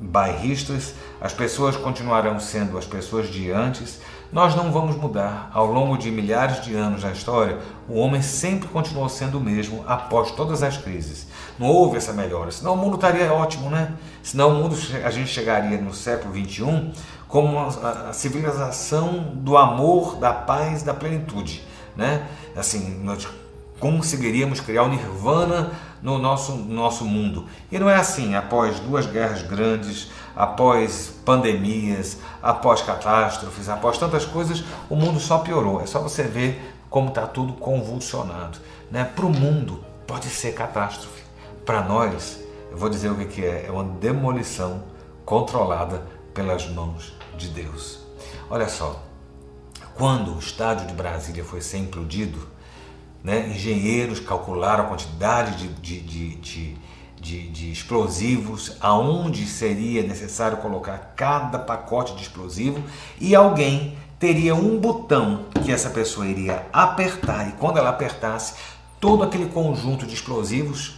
bairristas, 0.00 0.94
as 1.20 1.32
pessoas 1.32 1.76
continuarão 1.76 2.38
sendo 2.38 2.76
as 2.76 2.84
pessoas 2.84 3.28
de 3.28 3.50
antes, 3.50 4.00
nós 4.32 4.54
não 4.54 4.72
vamos 4.72 4.96
mudar. 4.96 5.50
Ao 5.54 5.66
longo 5.66 5.96
de 5.96 6.10
milhares 6.10 6.62
de 6.62 6.74
anos 6.74 7.02
da 7.02 7.10
história, 7.10 7.58
o 7.88 7.98
homem 7.98 8.20
sempre 8.20 8.68
continuou 8.68 9.08
sendo 9.08 9.38
o 9.38 9.40
mesmo 9.40 9.84
após 9.86 10.30
todas 10.32 10.62
as 10.62 10.76
crises. 10.76 11.26
Não 11.58 11.68
houve 11.68 11.96
essa 11.96 12.12
melhora, 12.12 12.50
senão 12.50 12.74
o 12.74 12.76
mundo 12.76 12.96
estaria 12.96 13.32
ótimo, 13.32 13.70
né? 13.70 13.94
Senão 14.22 14.50
o 14.50 14.54
mundo, 14.62 14.76
a 15.04 15.10
gente 15.10 15.30
chegaria 15.30 15.80
no 15.80 15.94
século 15.94 16.34
XXI 16.34 16.92
como 17.28 17.58
a, 17.58 18.12
civilização 18.12 19.32
do 19.34 19.56
amor, 19.56 20.16
da 20.16 20.32
paz, 20.32 20.82
da 20.82 20.92
plenitude, 20.92 21.62
né? 21.96 22.26
Assim, 22.54 23.00
nós 23.02 23.26
conseguiríamos 23.78 24.60
criar 24.60 24.84
o 24.84 24.88
nirvana 24.88 25.72
no 26.02 26.18
nosso, 26.18 26.52
nosso 26.52 27.04
mundo. 27.04 27.46
E 27.70 27.78
não 27.78 27.90
é 27.90 27.96
assim, 27.96 28.34
após 28.34 28.80
duas 28.80 29.06
guerras 29.06 29.42
grandes, 29.42 30.10
após 30.34 31.12
pandemias, 31.24 32.18
após 32.42 32.82
catástrofes, 32.82 33.68
após 33.68 33.98
tantas 33.98 34.24
coisas, 34.24 34.64
o 34.88 34.96
mundo 34.96 35.18
só 35.18 35.38
piorou. 35.38 35.80
É 35.80 35.86
só 35.86 36.00
você 36.00 36.22
ver 36.22 36.74
como 36.88 37.08
está 37.08 37.26
tudo 37.26 37.54
convulsionado. 37.54 38.58
Né? 38.90 39.04
Para 39.04 39.26
o 39.26 39.30
mundo 39.30 39.84
pode 40.06 40.26
ser 40.26 40.52
catástrofe. 40.52 41.22
Para 41.64 41.82
nós, 41.82 42.40
eu 42.70 42.76
vou 42.76 42.88
dizer 42.88 43.10
o 43.10 43.16
que 43.16 43.44
é: 43.44 43.66
é 43.66 43.70
uma 43.70 43.84
demolição 43.84 44.84
controlada 45.24 46.02
pelas 46.32 46.68
mãos 46.68 47.14
de 47.36 47.48
Deus. 47.48 48.00
Olha 48.48 48.68
só, 48.68 49.02
quando 49.96 50.34
o 50.34 50.38
estádio 50.38 50.86
de 50.86 50.94
Brasília 50.94 51.44
foi 51.44 51.60
ser 51.60 51.78
implodido, 51.78 52.46
né? 53.26 53.48
engenheiros 53.48 54.20
calcularam 54.20 54.84
a 54.84 54.86
quantidade 54.86 55.66
de, 55.66 56.00
de, 56.00 56.36
de, 56.36 56.76
de, 57.20 57.48
de, 57.48 57.72
explosivos, 57.72 58.76
aonde 58.80 59.46
seria 59.46 60.04
necessário 60.04 60.58
colocar 60.58 61.12
cada 61.16 61.58
pacote 61.58 62.14
de 62.14 62.22
explosivo 62.22 62.80
e 63.20 63.34
alguém 63.34 63.98
teria 64.16 64.54
um 64.54 64.78
botão 64.78 65.46
que 65.64 65.72
essa 65.72 65.90
pessoa 65.90 66.24
iria 66.24 66.68
apertar 66.72 67.48
e 67.48 67.52
quando 67.54 67.78
ela 67.78 67.90
apertasse, 67.90 68.54
todo 69.00 69.24
aquele 69.24 69.46
conjunto 69.46 70.06
de 70.06 70.14
explosivos 70.14 70.94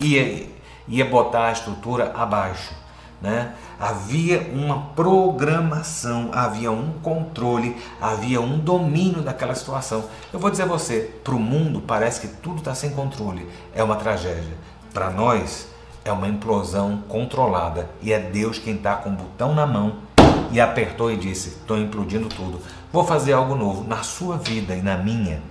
ia, 0.00 0.48
ia 0.88 1.04
botar 1.04 1.48
a 1.48 1.52
estrutura 1.52 2.10
abaixo. 2.16 2.72
Né? 3.20 3.54
Havia 3.80 4.50
uma 4.52 4.88
programação, 4.94 6.30
havia 6.32 6.70
um 6.70 6.92
controle, 7.02 7.76
havia 8.00 8.40
um 8.40 8.58
domínio 8.58 9.22
daquela 9.22 9.54
situação. 9.54 10.04
Eu 10.32 10.38
vou 10.38 10.50
dizer 10.50 10.64
a 10.64 10.66
você, 10.66 11.10
para 11.24 11.34
o 11.34 11.38
mundo 11.38 11.80
parece 11.80 12.20
que 12.20 12.28
tudo 12.28 12.58
está 12.58 12.74
sem 12.74 12.90
controle, 12.90 13.48
é 13.74 13.82
uma 13.82 13.96
tragédia. 13.96 14.56
Para 14.92 15.10
nós 15.10 15.68
é 16.04 16.12
uma 16.12 16.28
implosão 16.28 17.02
controlada 17.08 17.88
e 18.02 18.12
é 18.12 18.18
Deus 18.18 18.58
quem 18.58 18.76
está 18.76 18.96
com 18.96 19.10
o 19.10 19.12
botão 19.12 19.54
na 19.54 19.66
mão 19.66 19.96
e 20.52 20.60
apertou 20.60 21.10
e 21.10 21.16
disse: 21.16 21.48
Estou 21.48 21.78
implodindo 21.78 22.28
tudo, 22.28 22.60
vou 22.92 23.04
fazer 23.04 23.32
algo 23.32 23.54
novo 23.54 23.86
na 23.86 24.02
sua 24.02 24.36
vida 24.36 24.74
e 24.74 24.82
na 24.82 24.96
minha. 24.96 25.42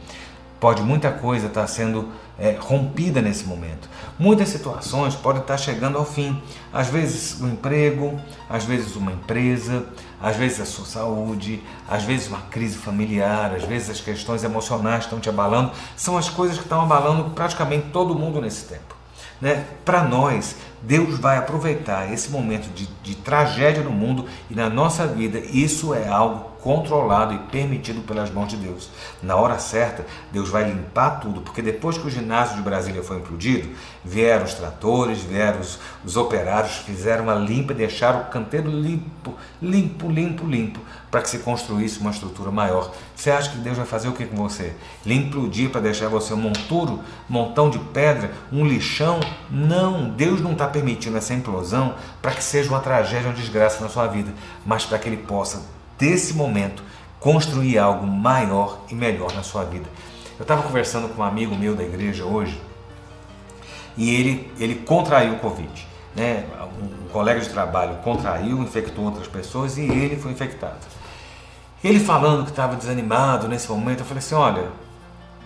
Pode 0.59 0.81
muita 0.81 1.11
coisa 1.11 1.47
estar 1.47 1.61
tá 1.61 1.67
sendo 1.67 2.09
é, 2.39 2.55
rompida 2.59 3.21
nesse 3.21 3.45
momento. 3.45 3.89
Muitas 4.17 4.49
situações 4.49 5.15
podem 5.15 5.41
estar 5.41 5.57
chegando 5.57 5.97
ao 5.97 6.05
fim. 6.05 6.41
Às 6.73 6.87
vezes 6.87 7.41
um 7.41 7.47
emprego, 7.49 8.19
às 8.49 8.63
vezes 8.63 8.95
uma 8.95 9.11
empresa, 9.11 9.85
às 10.21 10.35
vezes 10.35 10.61
a 10.61 10.65
sua 10.65 10.85
saúde, 10.85 11.61
às 11.87 12.03
vezes 12.03 12.27
uma 12.27 12.41
crise 12.43 12.77
familiar, 12.77 13.53
às 13.53 13.63
vezes 13.63 13.89
as 13.89 14.01
questões 14.01 14.43
emocionais 14.43 15.03
estão 15.03 15.19
te 15.19 15.29
abalando. 15.29 15.71
São 15.95 16.17
as 16.17 16.29
coisas 16.29 16.57
que 16.57 16.63
estão 16.63 16.81
abalando 16.81 17.31
praticamente 17.31 17.87
todo 17.91 18.15
mundo 18.15 18.41
nesse 18.41 18.65
tempo. 18.65 18.95
Né? 19.41 19.65
Para 19.83 20.03
nós, 20.03 20.55
Deus 20.81 21.19
vai 21.19 21.37
aproveitar 21.37 22.11
esse 22.11 22.29
momento 22.29 22.73
de, 22.73 22.87
de 23.03 23.15
tragédia 23.15 23.83
no 23.83 23.91
mundo 23.91 24.25
e 24.49 24.55
na 24.55 24.69
nossa 24.69 25.05
vida. 25.05 25.39
Isso 25.39 25.93
é 25.93 26.07
algo 26.07 26.54
controlado 26.65 27.35
e 27.35 27.37
permitido 27.37 28.01
pelas 28.01 28.31
mãos 28.31 28.47
de 28.47 28.57
Deus. 28.57 28.89
Na 29.21 29.35
hora 29.35 29.59
certa, 29.59 30.03
Deus 30.31 30.49
vai 30.49 30.63
limpar 30.63 31.19
tudo, 31.19 31.41
porque 31.41 31.61
depois 31.61 31.95
que 31.95 32.07
o 32.07 32.09
ginásio 32.09 32.55
de 32.55 32.63
Brasília 32.63 33.03
foi 33.03 33.17
implodido, 33.17 33.69
vieram 34.03 34.45
os 34.45 34.55
tratores, 34.55 35.19
vieram 35.19 35.59
os, 35.59 35.77
os 36.03 36.17
operários, 36.17 36.77
fizeram 36.77 37.25
uma 37.25 37.35
limpa 37.35 37.71
e 37.71 37.75
deixaram 37.75 38.21
o 38.21 38.25
canteiro 38.25 38.67
limpo, 38.67 39.35
limpo, 39.61 40.09
limpo, 40.09 40.47
limpo, 40.47 40.79
para 41.11 41.21
que 41.21 41.29
se 41.29 41.37
construísse 41.37 41.99
uma 41.99 42.09
estrutura 42.09 42.49
maior. 42.49 42.91
Você 43.15 43.29
acha 43.29 43.51
que 43.51 43.57
Deus 43.59 43.77
vai 43.77 43.85
fazer 43.85 44.07
o 44.07 44.13
que 44.13 44.25
com 44.25 44.35
você? 44.37 44.73
Lhe 45.05 45.13
implodir 45.13 45.69
para 45.69 45.81
deixar 45.81 46.09
você 46.09 46.33
um 46.33 46.37
monturo, 46.37 46.99
montão 47.29 47.69
de 47.69 47.77
pedra, 47.77 48.31
um 48.51 48.65
lixão? 48.65 49.19
Não, 49.51 50.09
Deus 50.09 50.41
não 50.41 50.53
está 50.53 50.65
permitindo 50.65 51.15
essa 51.15 51.35
implosão 51.35 51.93
para 52.23 52.31
que 52.31 52.43
seja 52.43 52.69
uma 52.69 52.79
tragédia, 52.79 53.29
uma 53.29 53.35
desgraça 53.35 53.83
na 53.83 53.87
sua 53.87 54.07
vida, 54.07 54.33
mas 54.65 54.83
para 54.83 54.97
que 54.97 55.07
Ele 55.07 55.17
possa 55.17 55.74
desse 55.97 56.33
momento, 56.33 56.83
construir 57.19 57.77
algo 57.77 58.05
maior 58.05 58.79
e 58.89 58.95
melhor 58.95 59.33
na 59.33 59.43
sua 59.43 59.63
vida. 59.63 59.89
Eu 60.37 60.43
estava 60.43 60.61
conversando 60.63 61.09
com 61.09 61.21
um 61.21 61.25
amigo 61.25 61.55
meu 61.55 61.75
da 61.75 61.83
igreja 61.83 62.25
hoje 62.25 62.59
e 63.97 64.13
ele, 64.13 64.51
ele 64.59 64.75
contraiu 64.75 65.33
o 65.33 65.39
Covid. 65.39 65.87
Né? 66.15 66.45
Um 66.81 67.07
colega 67.09 67.39
de 67.39 67.49
trabalho 67.49 67.95
contraiu, 67.97 68.61
infectou 68.61 69.05
outras 69.05 69.27
pessoas 69.27 69.77
e 69.77 69.81
ele 69.81 70.17
foi 70.17 70.31
infectado. 70.31 70.79
Ele 71.83 71.99
falando 71.99 72.43
que 72.43 72.49
estava 72.49 72.75
desanimado 72.75 73.47
nesse 73.47 73.69
momento, 73.69 73.99
eu 73.99 74.05
falei 74.05 74.19
assim: 74.19 74.35
olha, 74.35 74.69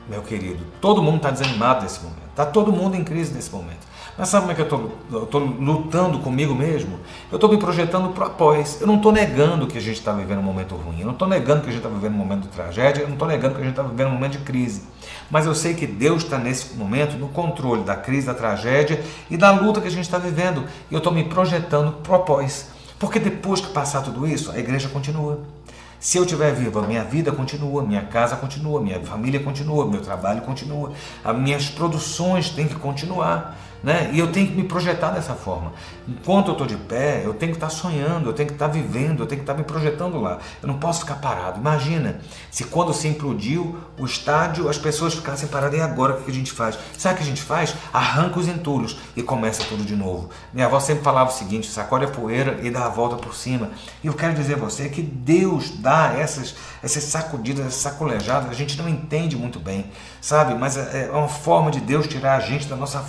meu 0.08 0.22
querido, 0.22 0.65
todo 0.79 1.03
mundo 1.03 1.18
está 1.18 1.32
desanimado 1.32 1.84
nesse 1.84 2.01
momento, 2.01 2.29
está 2.29 2.46
todo 2.46 2.72
mundo 2.72 2.96
em 2.96 3.03
crise 3.03 3.34
nesse 3.34 3.51
momento. 3.51 3.88
Mas 4.19 4.27
sabe 4.27 4.41
como 4.41 4.51
é 4.51 4.55
que 4.55 4.61
eu 4.61 5.23
estou 5.23 5.39
lutando 5.39 6.19
comigo 6.19 6.53
mesmo? 6.53 6.99
Eu 7.31 7.38
estou 7.38 7.49
me 7.49 7.57
projetando 7.57 8.09
para 8.09 8.25
após. 8.25 8.81
Eu 8.81 8.85
não 8.85 8.97
estou 8.97 9.13
negando 9.13 9.65
que 9.65 9.77
a 9.77 9.81
gente 9.81 9.97
está 9.97 10.11
vivendo 10.11 10.39
um 10.39 10.43
momento 10.43 10.75
ruim. 10.75 10.99
Eu 10.99 11.05
não 11.05 11.13
estou 11.13 11.25
negando 11.25 11.61
que 11.61 11.69
a 11.69 11.71
gente 11.71 11.79
está 11.79 11.88
vivendo 11.88 12.15
um 12.15 12.17
momento 12.17 12.41
de 12.41 12.49
tragédia. 12.49 13.03
Eu 13.03 13.07
não 13.07 13.13
estou 13.13 13.29
negando 13.29 13.55
que 13.55 13.61
a 13.61 13.63
gente 13.63 13.71
está 13.71 13.81
vivendo 13.81 14.07
um 14.07 14.11
momento 14.11 14.33
de 14.33 14.39
crise. 14.39 14.83
Mas 15.31 15.45
eu 15.45 15.55
sei 15.55 15.73
que 15.73 15.88
Deus 15.88 16.23
está 16.23 16.38
nesse 16.38 16.75
momento 16.75 17.17
no 17.17 17.29
controle 17.29 17.83
da 17.83 17.95
crise, 17.95 18.27
da 18.27 18.33
tragédia 18.33 19.01
e 19.29 19.38
da 19.38 19.51
luta 19.51 19.79
que 19.79 19.88
a 19.88 19.91
gente 19.91 20.03
está 20.03 20.17
vivendo. 20.17 20.65
E 20.91 20.93
eu 20.93 20.97
estou 20.97 21.13
me 21.13 21.23
projetando 21.23 21.93
para 22.03 22.17
após. 22.17 22.71
Porque 22.99 23.19
depois 23.19 23.61
que 23.61 23.71
passar 23.71 24.01
tudo 24.01 24.27
isso, 24.27 24.51
a 24.51 24.59
igreja 24.59 24.89
continua. 24.89 25.39
Se 25.97 26.17
eu 26.17 26.23
estiver 26.23 26.53
vivo, 26.53 26.79
a 26.79 26.81
minha 26.81 27.05
vida 27.05 27.31
continua, 27.31 27.83
minha 27.83 28.01
casa 28.01 28.35
continua, 28.35 28.81
minha 28.81 28.99
família 28.99 29.39
continua, 29.39 29.85
meu 29.85 30.01
trabalho 30.01 30.41
continua, 30.41 30.91
as 31.23 31.38
minhas 31.38 31.69
produções 31.69 32.49
têm 32.49 32.67
que 32.67 32.75
continuar. 32.75 33.57
Né? 33.81 34.09
E 34.12 34.19
eu 34.19 34.31
tenho 34.31 34.48
que 34.48 34.53
me 34.53 34.63
projetar 34.63 35.12
dessa 35.12 35.33
forma. 35.33 35.71
Enquanto 36.07 36.48
eu 36.48 36.51
estou 36.51 36.67
de 36.67 36.75
pé, 36.75 37.21
eu 37.24 37.33
tenho 37.33 37.53
que 37.53 37.57
estar 37.57 37.69
sonhando, 37.69 38.29
eu 38.29 38.33
tenho 38.33 38.48
que 38.48 38.55
estar 38.55 38.67
vivendo, 38.67 39.21
eu 39.21 39.25
tenho 39.25 39.39
que 39.39 39.43
estar 39.43 39.53
me 39.53 39.63
projetando 39.63 40.19
lá. 40.19 40.39
Eu 40.62 40.67
não 40.67 40.77
posso 40.77 41.01
ficar 41.01 41.15
parado. 41.15 41.59
Imagina 41.59 42.19
se 42.51 42.65
quando 42.65 42.93
se 42.93 43.07
implodiu 43.07 43.77
o 43.98 44.05
estádio, 44.05 44.67
as 44.67 44.77
pessoas 44.77 45.13
ficassem 45.13 45.48
paradas. 45.48 45.79
E 45.79 45.81
agora 45.81 46.15
o 46.15 46.21
que 46.21 46.31
a 46.31 46.33
gente 46.33 46.51
faz? 46.51 46.77
Sabe 46.98 47.15
o 47.15 47.17
que 47.17 47.24
a 47.24 47.27
gente 47.27 47.41
faz? 47.41 47.74
Arranca 47.93 48.39
os 48.39 48.48
entulhos 48.48 48.98
e 49.15 49.24
começa 49.24 49.63
tudo 49.63 49.83
de 49.83 49.95
novo. 49.95 50.29
Minha 50.53 50.65
avó 50.65 50.79
sempre 50.79 51.03
falava 51.03 51.29
o 51.29 51.33
seguinte: 51.33 51.67
sacode 51.67 52.05
a 52.05 52.09
poeira 52.09 52.59
e 52.62 52.69
dá 52.69 52.86
a 52.86 52.89
volta 52.89 53.15
por 53.15 53.33
cima. 53.33 53.69
E 54.03 54.07
eu 54.07 54.13
quero 54.13 54.33
dizer 54.33 54.55
a 54.55 54.57
você 54.57 54.89
que 54.89 55.01
Deus 55.01 55.69
dá 55.69 56.13
essas, 56.17 56.55
essas 56.83 57.03
sacudidas, 57.03 57.65
essas 57.65 57.81
sacolejadas. 57.81 58.50
A 58.50 58.53
gente 58.53 58.77
não 58.77 58.89
entende 58.89 59.38
muito 59.38 59.59
bem, 59.59 59.86
sabe? 60.19 60.53
Mas 60.55 60.75
é, 60.75 61.05
é 61.05 61.12
uma 61.12 61.27
forma 61.27 61.71
de 61.71 61.79
Deus 61.79 62.07
tirar 62.07 62.36
a 62.36 62.39
gente 62.39 62.67
da 62.67 62.75
nossa 62.75 63.03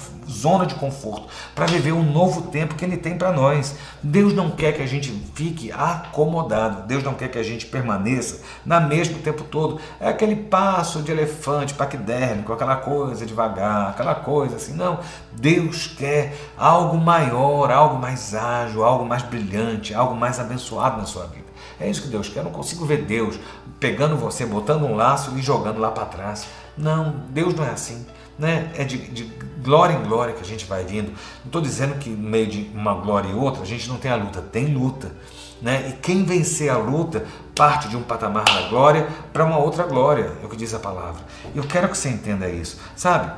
zona 0.60 0.66
de 0.66 0.74
conforto 0.74 1.26
para 1.54 1.66
viver 1.66 1.92
um 1.92 2.02
novo 2.02 2.42
tempo 2.42 2.74
que 2.74 2.84
Ele 2.84 2.96
tem 2.96 3.16
para 3.16 3.32
nós. 3.32 3.76
Deus 4.02 4.32
não 4.34 4.50
quer 4.50 4.72
que 4.72 4.82
a 4.82 4.86
gente 4.86 5.10
fique 5.34 5.72
acomodado, 5.72 6.86
Deus 6.86 7.02
não 7.02 7.14
quer 7.14 7.28
que 7.28 7.38
a 7.38 7.42
gente 7.42 7.66
permaneça 7.66 8.42
na 8.64 8.80
mesma 8.80 9.18
o 9.18 9.22
tempo 9.22 9.44
todo. 9.44 9.80
É 9.98 10.08
aquele 10.08 10.36
passo 10.36 11.02
de 11.02 11.10
elefante 11.10 11.74
paquidérmico, 11.74 12.52
aquela 12.52 12.76
coisa 12.76 13.26
devagar, 13.26 13.90
aquela 13.90 14.14
coisa 14.14 14.56
assim. 14.56 14.74
Não, 14.74 15.00
Deus 15.32 15.86
quer 15.86 16.36
algo 16.56 16.96
maior, 16.96 17.70
algo 17.70 17.98
mais 17.98 18.34
ágil, 18.34 18.84
algo 18.84 19.04
mais 19.04 19.22
brilhante, 19.22 19.94
algo 19.94 20.14
mais 20.14 20.38
abençoado 20.38 20.98
na 20.98 21.06
sua 21.06 21.26
vida. 21.26 21.50
É 21.78 21.88
isso 21.88 22.02
que 22.02 22.08
Deus 22.08 22.28
quer. 22.28 22.40
Eu 22.40 22.44
não 22.44 22.50
consigo 22.50 22.84
ver 22.84 23.04
Deus 23.04 23.38
pegando 23.78 24.16
você, 24.16 24.44
botando 24.44 24.84
um 24.84 24.94
laço 24.94 25.32
e 25.36 25.42
jogando 25.42 25.78
lá 25.78 25.90
para 25.90 26.04
trás. 26.04 26.46
Não, 26.76 27.22
Deus 27.30 27.54
não 27.54 27.64
é 27.64 27.70
assim 27.70 28.04
né? 28.40 28.72
É 28.74 28.84
de, 28.84 28.98
de 28.98 29.24
glória 29.62 29.94
em 29.94 30.02
glória 30.02 30.34
que 30.34 30.40
a 30.40 30.46
gente 30.46 30.64
vai 30.64 30.84
vindo. 30.84 31.10
Não 31.10 31.46
estou 31.46 31.60
dizendo 31.60 31.98
que 31.98 32.10
no 32.10 32.28
meio 32.28 32.46
de 32.46 32.70
uma 32.74 32.94
glória 32.94 33.28
e 33.28 33.34
outra 33.34 33.62
a 33.62 33.66
gente 33.66 33.88
não 33.88 33.98
tem 33.98 34.10
a 34.10 34.16
luta, 34.16 34.40
tem 34.40 34.74
luta. 34.74 35.12
Né? 35.60 35.90
E 35.90 35.92
quem 35.92 36.24
vencer 36.24 36.70
a 36.70 36.78
luta 36.78 37.26
parte 37.54 37.88
de 37.88 37.96
um 37.96 38.02
patamar 38.02 38.44
da 38.44 38.68
glória 38.68 39.06
para 39.32 39.44
uma 39.44 39.58
outra 39.58 39.84
glória, 39.84 40.32
é 40.42 40.46
o 40.46 40.48
que 40.48 40.56
diz 40.56 40.72
a 40.72 40.78
palavra. 40.78 41.20
Eu 41.54 41.62
quero 41.64 41.88
que 41.90 41.98
você 41.98 42.08
entenda 42.08 42.48
isso, 42.48 42.80
sabe? 42.96 43.30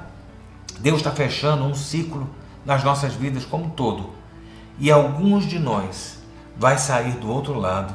Deus 0.79 0.99
está 0.99 1.11
fechando 1.11 1.65
um 1.65 1.75
ciclo 1.75 2.31
nas 2.65 2.85
nossas 2.85 3.15
vidas 3.15 3.45
como 3.45 3.65
um 3.65 3.71
todo. 3.71 4.11
E 4.79 4.91
alguns 4.91 5.45
de 5.45 5.59
nós 5.59 6.19
vai 6.57 6.79
sair 6.79 7.13
do 7.17 7.29
outro 7.29 7.59
lado 7.59 7.93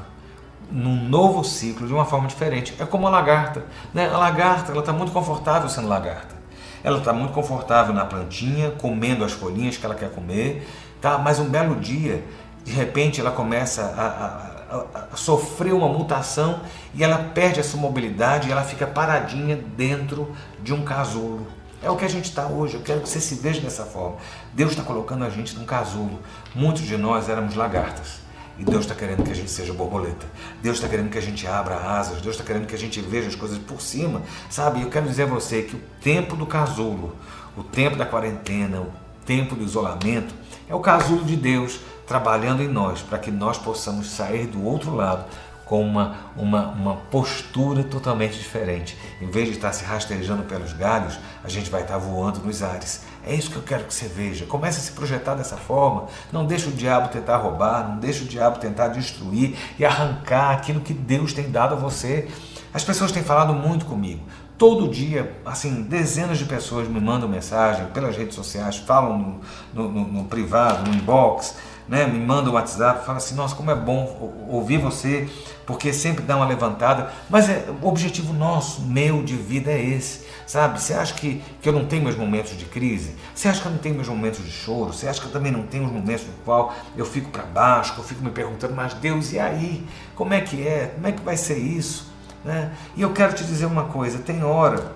num 0.69 1.07
novo 1.07 1.45
ciclo 1.45 1.87
de 1.87 1.93
uma 1.93 2.03
forma 2.03 2.27
diferente. 2.27 2.75
É 2.77 2.85
como 2.85 3.07
a 3.07 3.09
lagarta. 3.09 3.65
Né? 3.93 4.09
A 4.09 4.17
lagarta 4.17 4.73
ela 4.73 4.81
está 4.81 4.91
muito 4.91 5.13
confortável 5.13 5.69
sendo 5.69 5.87
lagarta. 5.87 6.36
Ela 6.83 6.99
está 6.99 7.13
muito 7.13 7.33
confortável 7.33 7.93
na 7.93 8.05
plantinha, 8.05 8.71
comendo 8.71 9.23
as 9.23 9.31
folhinhas 9.31 9.77
que 9.77 9.85
ela 9.85 9.95
quer 9.95 10.11
comer, 10.11 10.67
tá? 11.01 11.17
Mas 11.17 11.39
um 11.39 11.49
belo 11.49 11.75
dia 11.75 12.23
de 12.67 12.73
repente 12.73 13.21
ela 13.21 13.31
começa 13.31 13.81
a, 13.81 14.75
a, 14.75 15.07
a, 15.13 15.15
sofrer 15.15 15.73
uma 15.73 15.87
mutação 15.87 16.59
e 16.93 17.01
ela 17.01 17.17
perde 17.33 17.61
essa 17.61 17.77
mobilidade 17.77 18.49
e 18.49 18.51
ela 18.51 18.61
fica 18.61 18.85
paradinha 18.85 19.55
dentro 19.55 20.35
de 20.61 20.73
um 20.73 20.83
casulo. 20.83 21.47
É 21.81 21.89
o 21.89 21.95
que 21.95 22.03
a 22.03 22.09
gente 22.09 22.25
está 22.25 22.47
hoje. 22.47 22.75
Eu 22.75 22.81
quero 22.81 22.99
que 22.99 23.07
você 23.07 23.21
se 23.21 23.35
veja 23.35 23.61
dessa 23.61 23.85
forma. 23.85 24.17
Deus 24.53 24.71
está 24.71 24.83
colocando 24.83 25.23
a 25.23 25.29
gente 25.29 25.55
num 25.55 25.63
casulo. 25.63 26.19
Muitos 26.53 26.81
de 26.81 26.97
nós 26.97 27.29
éramos 27.29 27.55
lagartas. 27.55 28.19
E 28.59 28.63
Deus 28.63 28.81
está 28.81 28.95
querendo 28.95 29.23
que 29.23 29.31
a 29.31 29.35
gente 29.35 29.51
seja 29.51 29.73
borboleta. 29.73 30.25
Deus 30.61 30.77
está 30.77 30.87
querendo 30.87 31.09
que 31.09 31.17
a 31.17 31.21
gente 31.21 31.45
abra 31.45 31.75
asas. 31.75 32.21
Deus 32.21 32.35
está 32.35 32.43
querendo 32.43 32.65
que 32.65 32.75
a 32.75 32.77
gente 32.77 32.99
veja 33.01 33.27
as 33.27 33.35
coisas 33.35 33.57
por 33.57 33.81
cima. 33.81 34.23
Sabe? 34.49 34.81
Eu 34.81 34.89
quero 34.89 35.07
dizer 35.07 35.23
a 35.23 35.27
você 35.27 35.61
que 35.61 35.75
o 35.75 35.81
tempo 36.01 36.35
do 36.35 36.45
casulo, 36.45 37.15
o 37.55 37.63
tempo 37.63 37.95
da 37.95 38.05
quarentena, 38.05 38.81
o 38.81 38.91
tempo 39.25 39.55
do 39.55 39.63
isolamento, 39.63 40.33
é 40.67 40.73
o 40.73 40.79
casulo 40.79 41.23
de 41.23 41.35
Deus 41.35 41.79
trabalhando 42.07 42.63
em 42.63 42.67
nós 42.67 43.01
para 43.01 43.19
que 43.19 43.29
nós 43.29 43.57
possamos 43.57 44.09
sair 44.09 44.47
do 44.47 44.65
outro 44.65 44.95
lado 44.95 45.25
com 45.67 45.81
uma, 45.81 46.15
uma, 46.35 46.67
uma 46.69 46.95
postura 46.95 47.83
totalmente 47.83 48.37
diferente. 48.37 48.97
Em 49.21 49.29
vez 49.29 49.49
de 49.49 49.55
estar 49.55 49.73
se 49.73 49.83
rastejando 49.83 50.43
pelos 50.43 50.73
galhos, 50.73 51.19
a 51.43 51.49
gente 51.49 51.69
vai 51.69 51.81
estar 51.81 51.97
voando 51.97 52.39
nos 52.39 52.63
ares. 52.63 53.03
É 53.27 53.35
isso 53.35 53.51
que 53.51 53.57
eu 53.57 53.63
quero 53.63 53.83
que 53.83 53.93
você 53.93 54.07
veja. 54.07 54.45
Comece 54.45 54.79
a 54.79 54.81
se 54.81 54.93
projetar 54.93 55.35
dessa 55.35 55.57
forma. 55.57 56.05
Não 56.31 56.45
deixe 56.45 56.69
o 56.69 56.71
diabo 56.71 57.09
tentar 57.09 57.37
roubar, 57.37 57.89
não 57.89 57.97
deixe 57.97 58.23
o 58.23 58.25
diabo 58.25 58.57
tentar 58.59 58.87
destruir 58.87 59.57
e 59.77 59.83
arrancar 59.83 60.51
aquilo 60.51 60.79
que 60.79 60.93
Deus 60.93 61.33
tem 61.33 61.51
dado 61.51 61.73
a 61.73 61.77
você. 61.77 62.29
As 62.73 62.83
pessoas 62.83 63.11
têm 63.11 63.23
falado 63.23 63.53
muito 63.53 63.85
comigo. 63.85 64.21
Todo 64.57 64.87
dia, 64.87 65.39
assim, 65.45 65.83
dezenas 65.83 66.39
de 66.39 66.45
pessoas 66.45 66.87
me 66.87 66.99
mandam 66.99 67.29
mensagem 67.29 67.85
pelas 67.87 68.17
redes 68.17 68.33
sociais, 68.33 68.77
falam 68.77 69.39
no, 69.73 69.89
no, 69.89 70.07
no 70.07 70.23
privado, 70.25 70.89
no 70.89 70.95
inbox, 70.95 71.55
né, 71.87 72.05
me 72.05 72.19
manda 72.19 72.49
um 72.49 72.53
WhatsApp, 72.53 73.05
fala 73.05 73.17
assim, 73.17 73.35
nossa, 73.35 73.55
como 73.55 73.71
é 73.71 73.75
bom 73.75 74.47
ouvir 74.49 74.77
você, 74.77 75.29
porque 75.65 75.93
sempre 75.93 76.23
dá 76.23 76.35
uma 76.35 76.45
levantada. 76.45 77.11
Mas 77.29 77.49
é, 77.49 77.65
o 77.81 77.87
objetivo 77.87 78.33
nosso, 78.33 78.81
meu, 78.81 79.23
de 79.23 79.35
vida 79.35 79.71
é 79.71 79.81
esse, 79.81 80.25
sabe? 80.45 80.81
Você 80.81 80.93
acha 80.93 81.13
que, 81.13 81.41
que 81.61 81.67
eu 81.67 81.73
não 81.73 81.85
tenho 81.85 82.03
meus 82.03 82.15
momentos 82.15 82.57
de 82.57 82.65
crise? 82.65 83.15
Você 83.33 83.47
acha 83.47 83.61
que 83.61 83.67
eu 83.67 83.71
não 83.71 83.79
tenho 83.79 83.95
meus 83.95 84.07
momentos 84.07 84.43
de 84.43 84.51
choro? 84.51 84.93
Você 84.93 85.07
acha 85.07 85.21
que 85.21 85.27
eu 85.27 85.31
também 85.31 85.51
não 85.51 85.63
tenho 85.63 85.85
os 85.85 85.91
momentos 85.91 86.25
no 86.25 86.33
qual 86.43 86.73
eu 86.95 87.05
fico 87.05 87.29
para 87.29 87.43
baixo, 87.43 87.93
que 87.93 87.99
eu 87.99 88.03
fico 88.03 88.23
me 88.23 88.31
perguntando, 88.31 88.73
mas 88.75 88.93
Deus, 88.93 89.31
e 89.31 89.39
aí? 89.39 89.85
Como 90.15 90.33
é 90.33 90.41
que 90.41 90.67
é? 90.67 90.91
Como 90.95 91.07
é 91.07 91.11
que 91.11 91.21
vai 91.21 91.37
ser 91.37 91.57
isso? 91.57 92.11
Né? 92.43 92.71
E 92.95 93.01
eu 93.01 93.11
quero 93.13 93.33
te 93.33 93.43
dizer 93.43 93.65
uma 93.65 93.85
coisa, 93.85 94.19
tem 94.19 94.43
hora 94.43 94.91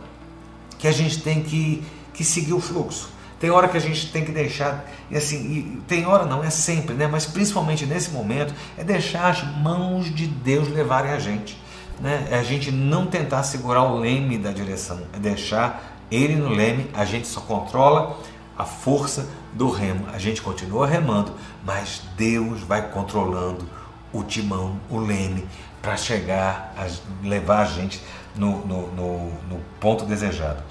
que 0.77 0.87
a 0.87 0.91
gente 0.91 1.21
tem 1.21 1.43
que, 1.43 1.83
que 2.13 2.23
seguir 2.23 2.53
o 2.53 2.59
fluxo. 2.59 3.09
Tem 3.41 3.49
hora 3.49 3.67
que 3.67 3.75
a 3.75 3.81
gente 3.81 4.11
tem 4.11 4.23
que 4.23 4.31
deixar, 4.31 4.85
e 5.09 5.17
assim, 5.17 5.37
e 5.37 5.81
tem 5.87 6.05
hora 6.05 6.25
não, 6.25 6.43
é 6.43 6.51
sempre, 6.51 6.93
né? 6.93 7.07
Mas 7.07 7.25
principalmente 7.25 7.87
nesse 7.87 8.11
momento, 8.11 8.53
é 8.77 8.83
deixar 8.83 9.31
as 9.31 9.43
mãos 9.57 10.13
de 10.13 10.27
Deus 10.27 10.67
levarem 10.69 11.11
a 11.11 11.17
gente. 11.17 11.59
Né? 11.99 12.27
É 12.29 12.37
a 12.37 12.43
gente 12.43 12.71
não 12.71 13.07
tentar 13.07 13.41
segurar 13.41 13.81
o 13.81 13.97
leme 13.97 14.37
da 14.37 14.51
direção, 14.51 15.01
é 15.11 15.17
deixar 15.17 15.97
ele 16.11 16.35
no 16.35 16.49
leme, 16.49 16.87
a 16.93 17.03
gente 17.03 17.27
só 17.27 17.41
controla 17.41 18.19
a 18.55 18.63
força 18.63 19.27
do 19.53 19.71
remo. 19.71 20.05
A 20.13 20.19
gente 20.19 20.39
continua 20.39 20.85
remando, 20.85 21.33
mas 21.65 22.03
Deus 22.15 22.61
vai 22.61 22.91
controlando 22.91 23.67
o 24.13 24.23
timão, 24.23 24.79
o 24.87 24.99
leme, 24.99 25.47
para 25.81 25.97
chegar 25.97 26.75
a 26.77 27.27
levar 27.27 27.61
a 27.61 27.65
gente 27.65 28.03
no, 28.35 28.63
no, 28.67 28.91
no, 28.91 29.25
no 29.49 29.59
ponto 29.79 30.05
desejado. 30.05 30.61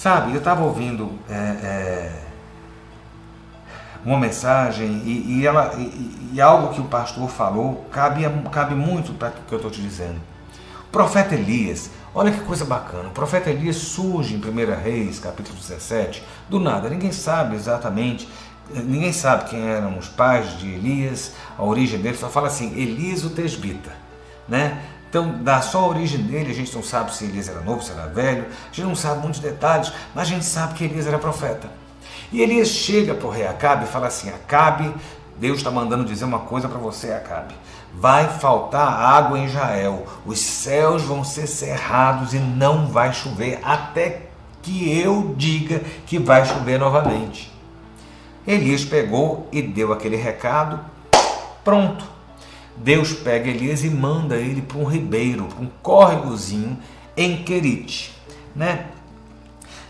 Sabe, 0.00 0.32
eu 0.32 0.38
estava 0.38 0.64
ouvindo 0.64 1.12
é, 1.28 1.34
é, 1.34 2.12
uma 4.02 4.18
mensagem 4.18 4.86
e, 5.04 5.40
e 5.40 5.46
ela, 5.46 5.74
e, 5.76 6.30
e, 6.32 6.40
algo 6.40 6.72
que 6.72 6.80
o 6.80 6.84
pastor 6.84 7.28
falou 7.28 7.84
cabe, 7.92 8.24
cabe 8.50 8.74
muito 8.74 9.12
para 9.12 9.28
o 9.28 9.32
que 9.46 9.52
eu 9.52 9.56
estou 9.56 9.70
te 9.70 9.82
dizendo. 9.82 10.18
O 10.88 10.90
profeta 10.90 11.34
Elias, 11.34 11.90
olha 12.14 12.32
que 12.32 12.40
coisa 12.40 12.64
bacana, 12.64 13.10
o 13.10 13.12
profeta 13.12 13.50
Elias 13.50 13.76
surge 13.76 14.34
em 14.34 14.38
1 14.38 14.82
Reis, 14.82 15.18
capítulo 15.18 15.58
17, 15.58 16.24
do 16.48 16.58
nada, 16.58 16.88
ninguém 16.88 17.12
sabe 17.12 17.54
exatamente, 17.54 18.26
ninguém 18.72 19.12
sabe 19.12 19.50
quem 19.50 19.68
eram 19.68 19.98
os 19.98 20.08
pais 20.08 20.58
de 20.58 20.66
Elias, 20.66 21.34
a 21.58 21.62
origem 21.62 22.00
dele, 22.00 22.16
só 22.16 22.30
fala 22.30 22.46
assim, 22.46 22.72
Elias 22.74 23.22
o 23.22 23.28
Tesbita, 23.28 23.92
né? 24.48 24.80
Então, 25.10 25.42
da 25.42 25.60
só 25.60 25.88
origem 25.88 26.22
dele, 26.22 26.52
a 26.52 26.54
gente 26.54 26.72
não 26.72 26.84
sabe 26.84 27.12
se 27.12 27.24
Elias 27.24 27.48
era 27.48 27.60
novo, 27.62 27.82
se 27.82 27.90
era 27.90 28.06
velho, 28.06 28.46
a 28.46 28.72
gente 28.72 28.86
não 28.86 28.94
sabe 28.94 29.20
muitos 29.20 29.40
detalhes, 29.40 29.92
mas 30.14 30.28
a 30.28 30.30
gente 30.30 30.44
sabe 30.44 30.74
que 30.74 30.84
Elias 30.84 31.04
era 31.04 31.18
profeta. 31.18 31.68
E 32.30 32.40
Elias 32.40 32.68
chega 32.68 33.12
para 33.12 33.26
o 33.26 33.30
rei 33.30 33.44
Acabe 33.44 33.84
e 33.84 33.88
fala 33.88 34.06
assim: 34.06 34.28
Acabe, 34.28 34.94
Deus 35.36 35.58
está 35.58 35.70
mandando 35.70 36.04
dizer 36.04 36.24
uma 36.24 36.38
coisa 36.38 36.68
para 36.68 36.78
você, 36.78 37.10
Acabe. 37.12 37.56
Vai 37.92 38.28
faltar 38.28 38.86
água 38.86 39.36
em 39.36 39.46
Israel, 39.46 40.06
os 40.24 40.38
céus 40.38 41.02
vão 41.02 41.24
ser 41.24 41.48
cerrados 41.48 42.32
e 42.32 42.38
não 42.38 42.86
vai 42.86 43.12
chover 43.12 43.58
até 43.64 44.28
que 44.62 44.96
eu 44.96 45.34
diga 45.36 45.80
que 46.06 46.20
vai 46.20 46.44
chover 46.46 46.78
novamente. 46.78 47.52
Elias 48.46 48.84
pegou 48.84 49.48
e 49.50 49.60
deu 49.60 49.92
aquele 49.92 50.14
recado, 50.14 50.78
pronto 51.64 52.19
Deus 52.82 53.12
pega 53.12 53.50
Elias 53.50 53.84
e 53.84 53.90
manda 53.90 54.36
ele 54.36 54.62
para 54.62 54.78
um 54.78 54.84
ribeiro, 54.84 55.44
para 55.44 55.60
um 55.60 55.68
córregozinho 55.82 56.78
em 57.16 57.42
Querite, 57.42 58.14
né? 58.56 58.86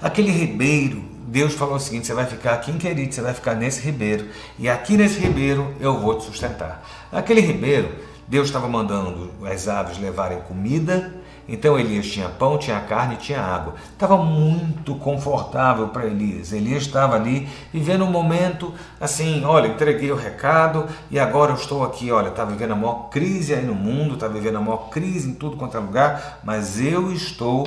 Aquele 0.02 0.30
ribeiro, 0.30 1.04
Deus 1.26 1.54
falou 1.54 1.76
o 1.76 1.80
seguinte: 1.80 2.06
você 2.06 2.14
vai 2.14 2.26
ficar 2.26 2.54
aqui 2.54 2.72
em 2.72 2.78
Querite, 2.78 3.14
você 3.14 3.20
vai 3.20 3.32
ficar 3.32 3.54
nesse 3.54 3.80
ribeiro, 3.80 4.28
e 4.58 4.68
aqui 4.68 4.96
nesse 4.96 5.20
ribeiro 5.20 5.72
eu 5.78 6.00
vou 6.00 6.18
te 6.18 6.24
sustentar. 6.24 6.84
Aquele 7.12 7.40
ribeiro, 7.40 7.94
Deus 8.26 8.48
estava 8.48 8.68
mandando 8.68 9.30
as 9.44 9.68
aves 9.68 9.98
levarem 9.98 10.40
comida 10.40 11.19
então 11.50 11.76
Elias 11.76 12.06
tinha 12.06 12.28
pão, 12.28 12.56
tinha 12.56 12.78
carne, 12.78 13.16
tinha 13.16 13.40
água. 13.40 13.74
Estava 13.92 14.16
muito 14.16 14.94
confortável 14.94 15.88
para 15.88 16.06
Elias. 16.06 16.52
Elias 16.52 16.84
estava 16.84 17.16
ali 17.16 17.48
vivendo 17.72 18.04
um 18.04 18.10
momento 18.10 18.72
assim: 19.00 19.44
olha, 19.44 19.66
entreguei 19.66 20.12
o 20.12 20.16
recado 20.16 20.86
e 21.10 21.18
agora 21.18 21.50
eu 21.50 21.56
estou 21.56 21.84
aqui. 21.84 22.12
Olha, 22.12 22.28
está 22.28 22.44
vivendo 22.44 22.70
a 22.70 22.76
maior 22.76 23.08
crise 23.10 23.52
aí 23.52 23.64
no 23.64 23.74
mundo, 23.74 24.14
está 24.14 24.28
vivendo 24.28 24.58
a 24.58 24.60
maior 24.60 24.90
crise 24.90 25.28
em 25.28 25.34
tudo 25.34 25.56
quanto 25.56 25.76
é 25.76 25.80
lugar, 25.80 26.38
mas 26.44 26.80
eu 26.80 27.12
estou 27.12 27.66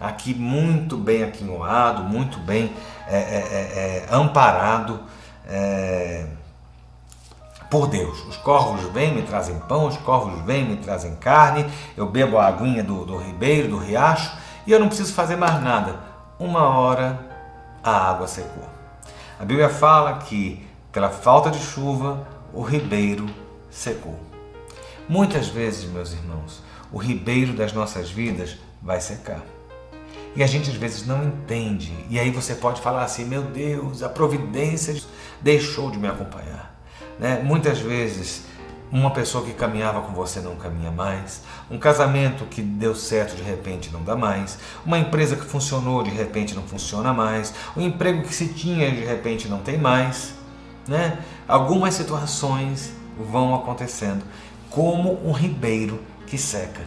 aqui 0.00 0.32
muito 0.32 0.96
bem 0.96 1.24
aquinhoado, 1.24 2.04
muito 2.04 2.38
bem 2.38 2.72
é, 3.08 3.16
é, 3.16 4.06
é, 4.10 4.14
amparado. 4.14 5.00
Por 7.70 7.86
Deus. 7.88 8.24
Os 8.26 8.36
corvos 8.36 8.82
vêm, 8.92 9.14
me 9.14 9.22
trazem 9.22 9.58
pão, 9.60 9.86
os 9.86 9.96
corvos 9.98 10.40
vêm, 10.44 10.64
me 10.64 10.76
trazem 10.76 11.16
carne, 11.16 11.66
eu 11.96 12.06
bebo 12.06 12.38
a 12.38 12.46
aguinha 12.46 12.82
do, 12.82 13.04
do 13.04 13.16
ribeiro, 13.16 13.68
do 13.68 13.78
riacho, 13.78 14.36
e 14.66 14.72
eu 14.72 14.80
não 14.80 14.88
preciso 14.88 15.12
fazer 15.12 15.36
mais 15.36 15.62
nada. 15.62 15.98
Uma 16.38 16.68
hora 16.68 17.18
a 17.82 18.10
água 18.10 18.26
secou. 18.26 18.64
A 19.38 19.44
Bíblia 19.44 19.68
fala 19.68 20.18
que, 20.18 20.64
pela 20.92 21.10
falta 21.10 21.50
de 21.50 21.58
chuva, 21.58 22.26
o 22.52 22.62
ribeiro 22.62 23.26
secou. 23.70 24.18
Muitas 25.08 25.48
vezes, 25.48 25.84
meus 25.90 26.12
irmãos, 26.12 26.62
o 26.90 26.98
ribeiro 26.98 27.52
das 27.52 27.72
nossas 27.72 28.10
vidas 28.10 28.56
vai 28.80 29.00
secar. 29.00 29.42
E 30.36 30.42
a 30.42 30.46
gente 30.46 30.70
às 30.70 30.76
vezes 30.76 31.06
não 31.06 31.22
entende. 31.24 31.92
E 32.08 32.18
aí 32.18 32.30
você 32.30 32.54
pode 32.54 32.80
falar 32.80 33.04
assim: 33.04 33.24
meu 33.24 33.42
Deus, 33.42 34.02
a 34.02 34.08
providência 34.08 35.00
deixou 35.40 35.90
de 35.90 35.98
me 35.98 36.08
acompanhar. 36.08 36.73
Né? 37.18 37.40
Muitas 37.42 37.78
vezes, 37.78 38.44
uma 38.90 39.10
pessoa 39.10 39.44
que 39.44 39.52
caminhava 39.52 40.02
com 40.02 40.12
você 40.12 40.40
não 40.40 40.54
caminha 40.56 40.90
mais, 40.90 41.42
um 41.70 41.78
casamento 41.78 42.44
que 42.44 42.62
deu 42.62 42.94
certo 42.94 43.34
de 43.34 43.42
repente 43.42 43.90
não 43.92 44.02
dá 44.02 44.14
mais, 44.14 44.58
uma 44.86 44.98
empresa 44.98 45.34
que 45.36 45.44
funcionou 45.44 46.02
de 46.02 46.10
repente 46.10 46.54
não 46.54 46.62
funciona 46.62 47.12
mais, 47.12 47.52
o 47.74 47.80
um 47.80 47.82
emprego 47.82 48.22
que 48.22 48.34
se 48.34 48.48
tinha 48.48 48.90
de 48.90 49.04
repente 49.04 49.48
não 49.48 49.58
tem 49.58 49.78
mais. 49.78 50.34
Né? 50.86 51.18
Algumas 51.48 51.94
situações 51.94 52.92
vão 53.18 53.54
acontecendo, 53.54 54.24
como 54.70 55.26
um 55.26 55.32
ribeiro 55.32 56.00
que 56.26 56.38
seca. 56.38 56.82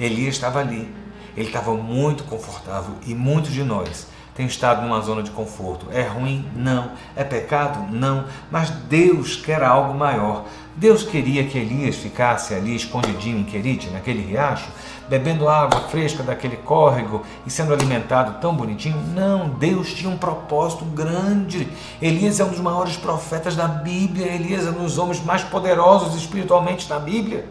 Elias 0.00 0.34
estava 0.34 0.58
ali, 0.58 0.92
ele 1.36 1.46
estava 1.46 1.74
muito 1.74 2.24
confortável 2.24 2.94
e 3.06 3.14
muitos 3.14 3.52
de 3.52 3.62
nós 3.62 4.06
tem 4.34 4.46
estado 4.46 4.82
numa 4.82 5.00
zona 5.00 5.22
de 5.22 5.30
conforto. 5.30 5.86
É 5.92 6.02
ruim? 6.02 6.48
Não. 6.56 6.92
É 7.14 7.22
pecado? 7.22 7.92
Não. 7.92 8.24
Mas 8.50 8.70
Deus 8.70 9.36
quer 9.36 9.62
algo 9.62 9.92
maior. 9.94 10.44
Deus 10.74 11.02
queria 11.02 11.44
que 11.44 11.58
Elias 11.58 11.96
ficasse 11.96 12.54
ali 12.54 12.74
escondidinho 12.74 13.38
em 13.38 13.44
Querite, 13.44 13.90
naquele 13.90 14.22
riacho, 14.22 14.70
bebendo 15.06 15.46
água 15.46 15.80
fresca 15.80 16.22
daquele 16.22 16.56
córrego 16.56 17.22
e 17.46 17.50
sendo 17.50 17.74
alimentado 17.74 18.40
tão 18.40 18.54
bonitinho. 18.54 18.96
Não, 19.14 19.50
Deus 19.50 19.92
tinha 19.92 20.10
um 20.10 20.16
propósito 20.16 20.86
grande. 20.86 21.68
Elias 22.00 22.40
é 22.40 22.44
um 22.44 22.48
dos 22.48 22.60
maiores 22.60 22.96
profetas 22.96 23.54
da 23.54 23.68
Bíblia. 23.68 24.32
Elias 24.32 24.66
é 24.66 24.70
um 24.70 24.84
dos 24.84 24.96
homens 24.96 25.22
mais 25.22 25.42
poderosos 25.44 26.14
espiritualmente 26.14 26.88
da 26.88 26.98
Bíblia. 26.98 27.44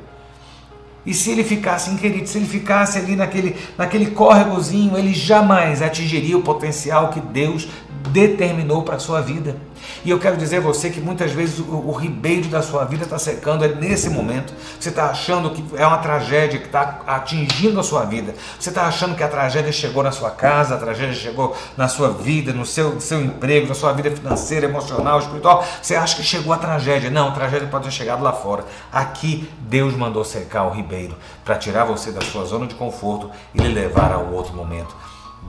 E 1.05 1.13
se 1.13 1.31
ele 1.31 1.43
ficasse 1.43 1.89
inquerido, 1.89 2.27
se 2.27 2.37
ele 2.37 2.45
ficasse 2.45 2.97
ali 2.99 3.15
naquele, 3.15 3.55
naquele 3.77 4.07
córregozinho, 4.07 4.97
ele 4.97 5.13
jamais 5.13 5.81
atingiria 5.81 6.37
o 6.37 6.43
potencial 6.43 7.09
que 7.09 7.19
Deus 7.19 7.67
determinou 8.09 8.83
para 8.83 8.95
a 8.95 8.99
sua 8.99 9.21
vida. 9.21 9.55
E 10.03 10.09
eu 10.09 10.19
quero 10.19 10.37
dizer 10.37 10.57
a 10.57 10.61
você 10.61 10.89
que 10.89 10.99
muitas 10.99 11.31
vezes 11.31 11.59
o, 11.59 11.63
o 11.63 11.91
ribeiro 11.91 12.47
da 12.47 12.61
sua 12.61 12.85
vida 12.85 13.03
está 13.03 13.19
secando, 13.19 13.63
é 13.65 13.67
nesse 13.69 14.09
momento. 14.09 14.53
Você 14.79 14.89
está 14.89 15.05
achando 15.05 15.51
que 15.51 15.63
é 15.75 15.85
uma 15.85 15.97
tragédia 15.97 16.59
que 16.59 16.65
está 16.65 17.01
atingindo 17.05 17.79
a 17.79 17.83
sua 17.83 18.05
vida. 18.05 18.33
Você 18.59 18.69
está 18.69 18.83
achando 18.83 19.15
que 19.15 19.23
a 19.23 19.27
tragédia 19.27 19.71
chegou 19.71 20.03
na 20.03 20.11
sua 20.11 20.31
casa, 20.31 20.75
a 20.75 20.77
tragédia 20.77 21.13
chegou 21.13 21.55
na 21.77 21.87
sua 21.87 22.09
vida, 22.09 22.53
no 22.53 22.65
seu, 22.65 22.99
seu 22.99 23.21
emprego, 23.21 23.67
na 23.67 23.75
sua 23.75 23.93
vida 23.93 24.11
financeira, 24.11 24.65
emocional, 24.65 25.19
espiritual. 25.19 25.65
Você 25.81 25.95
acha 25.95 26.15
que 26.15 26.23
chegou 26.23 26.53
a 26.53 26.57
tragédia. 26.57 27.09
Não, 27.09 27.29
a 27.29 27.31
tragédia 27.31 27.67
pode 27.67 27.85
ter 27.85 27.91
chegado 27.91 28.23
lá 28.23 28.33
fora. 28.33 28.65
Aqui 28.91 29.49
Deus 29.61 29.95
mandou 29.95 30.23
secar 30.23 30.63
o 30.63 30.71
ribeiro 30.71 31.15
para 31.43 31.55
tirar 31.55 31.85
você 31.85 32.11
da 32.11 32.21
sua 32.21 32.45
zona 32.45 32.67
de 32.67 32.75
conforto 32.75 33.29
e 33.53 33.59
lhe 33.59 33.73
levar 33.73 34.11
a 34.11 34.17
um 34.17 34.33
outro 34.33 34.53
momento. 34.53 34.95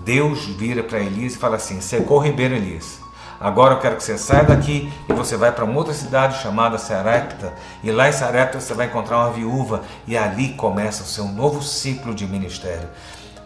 Deus 0.04 0.46
vira 0.46 0.82
para 0.82 1.00
Elias 1.00 1.34
e 1.34 1.38
fala 1.38 1.56
assim: 1.56 1.80
secou 1.80 2.18
o 2.18 2.20
ribeiro, 2.20 2.54
Elias. 2.54 3.01
Agora 3.42 3.74
eu 3.74 3.81
quero 3.81 3.96
que 3.96 4.05
você 4.05 4.16
saia 4.16 4.44
daqui 4.44 4.92
e 5.09 5.12
você 5.12 5.37
vai 5.37 5.50
para 5.50 5.64
uma 5.64 5.76
outra 5.76 5.92
cidade 5.92 6.40
chamada 6.40 6.78
Sarepta. 6.78 7.52
E 7.83 7.90
lá 7.90 8.09
em 8.09 8.12
Sarepta 8.12 8.61
você 8.61 8.72
vai 8.72 8.87
encontrar 8.87 9.18
uma 9.18 9.33
viúva 9.33 9.83
e 10.07 10.16
ali 10.16 10.50
começa 10.50 11.02
o 11.02 11.07
seu 11.07 11.24
novo 11.26 11.61
ciclo 11.61 12.14
de 12.14 12.24
ministério. 12.24 12.88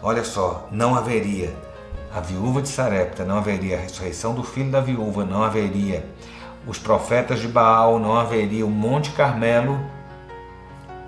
Olha 0.03 0.23
só, 0.23 0.67
não 0.69 0.93
haveria 0.93 1.51
a 2.13 2.19
viúva 2.19 2.61
de 2.61 2.69
Sarepta, 2.69 3.25
não 3.25 3.39
haveria 3.39 3.75
a 3.75 3.79
ressurreição 3.79 4.35
do 4.35 4.43
filho 4.43 4.69
da 4.69 4.81
viúva, 4.81 5.25
não 5.25 5.41
haveria 5.41 6.07
os 6.67 6.77
profetas 6.77 7.39
de 7.39 7.47
Baal, 7.47 7.97
não 7.97 8.15
haveria 8.15 8.67
o 8.67 8.69
Monte 8.69 9.09
Carmelo 9.13 9.79